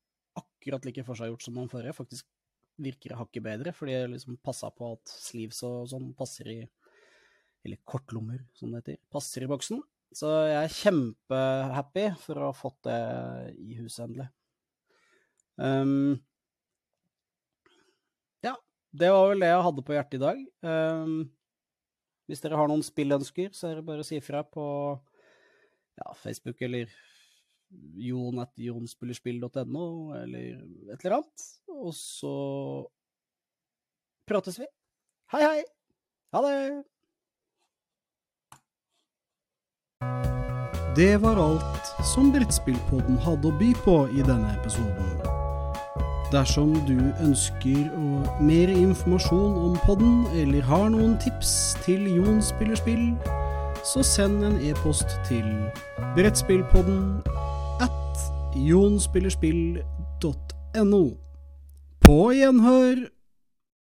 akkurat 0.64 0.86
like 0.88 1.04
forseggjort 1.04 1.44
som 1.44 1.58
den 1.60 1.70
forrige. 1.72 1.96
Faktisk 1.98 2.28
virker 2.82 3.18
hakket 3.20 3.44
bedre, 3.44 3.74
fordi 3.76 3.94
jeg 3.94 4.12
liksom 4.16 4.38
passa 4.42 4.72
på 4.74 4.94
at 4.96 5.12
sleeves 5.12 5.62
og 5.68 5.90
sånn 5.92 6.14
passer 6.18 6.50
i 6.50 6.62
Eller 7.64 7.80
kortlommer, 7.88 8.42
som 8.52 8.74
det 8.74 8.82
heter. 8.82 8.98
Passer 9.08 9.46
i 9.46 9.48
boksen. 9.48 9.78
Så 10.12 10.28
jeg 10.50 10.58
er 10.66 10.74
kjempehappy 10.76 12.04
for 12.20 12.36
å 12.36 12.50
ha 12.50 12.56
fått 12.58 12.82
det 12.90 12.98
i 13.56 13.78
huset 13.78 14.04
endelig. 14.04 14.26
Um, 15.56 16.20
ja, 18.44 18.58
det 18.92 19.14
var 19.16 19.30
vel 19.32 19.46
det 19.46 19.54
jeg 19.54 19.64
hadde 19.70 19.86
på 19.88 19.96
hjertet 19.96 20.20
i 20.20 20.22
dag. 20.26 20.44
Um, 20.68 21.16
hvis 22.28 22.44
dere 22.44 22.60
har 22.60 22.68
noen 22.68 22.84
spillønsker, 22.84 23.56
så 23.56 23.70
er 23.70 23.80
det 23.80 23.88
bare 23.88 24.04
å 24.04 24.10
si 24.10 24.20
ifra 24.20 24.44
på 24.44 24.68
ja, 26.02 26.12
Facebook 26.20 26.60
eller 26.68 26.92
jon.jonspillerspill.no 27.96 29.86
eller 30.22 30.58
et 30.94 31.06
eller 31.06 31.20
annet. 31.20 31.46
Og 31.74 31.94
så 31.98 32.34
prates 34.30 34.60
vi. 34.60 34.68
Hei, 35.34 35.44
hei! 35.44 35.62
Ha 36.34 36.42
det! 36.48 36.84
Det 40.94 41.18
var 41.18 41.40
alt 41.42 41.94
som 42.06 42.30
Brettspillpodden 42.34 43.18
hadde 43.26 43.50
å 43.50 43.56
by 43.58 43.72
på 43.82 43.96
i 44.14 44.22
denne 44.26 44.52
episoden. 44.60 45.24
Dersom 46.34 46.76
du 46.86 46.98
ønsker 47.22 47.90
mer 48.42 48.70
informasjon 48.74 49.58
om 49.58 49.80
podden, 49.86 50.24
eller 50.38 50.62
har 50.70 50.92
noen 50.94 51.16
tips 51.22 51.74
til 51.86 52.06
Jon 52.14 52.42
spiller 52.46 52.78
spill, 52.78 53.08
så 53.86 54.06
send 54.06 54.46
en 54.46 54.60
e-post 54.62 55.18
til 55.28 55.46
brettspillpodden 56.14 57.22
jonspillerspill.no. 58.56 61.12
På 62.02 62.32
gjenhør! 62.32 62.96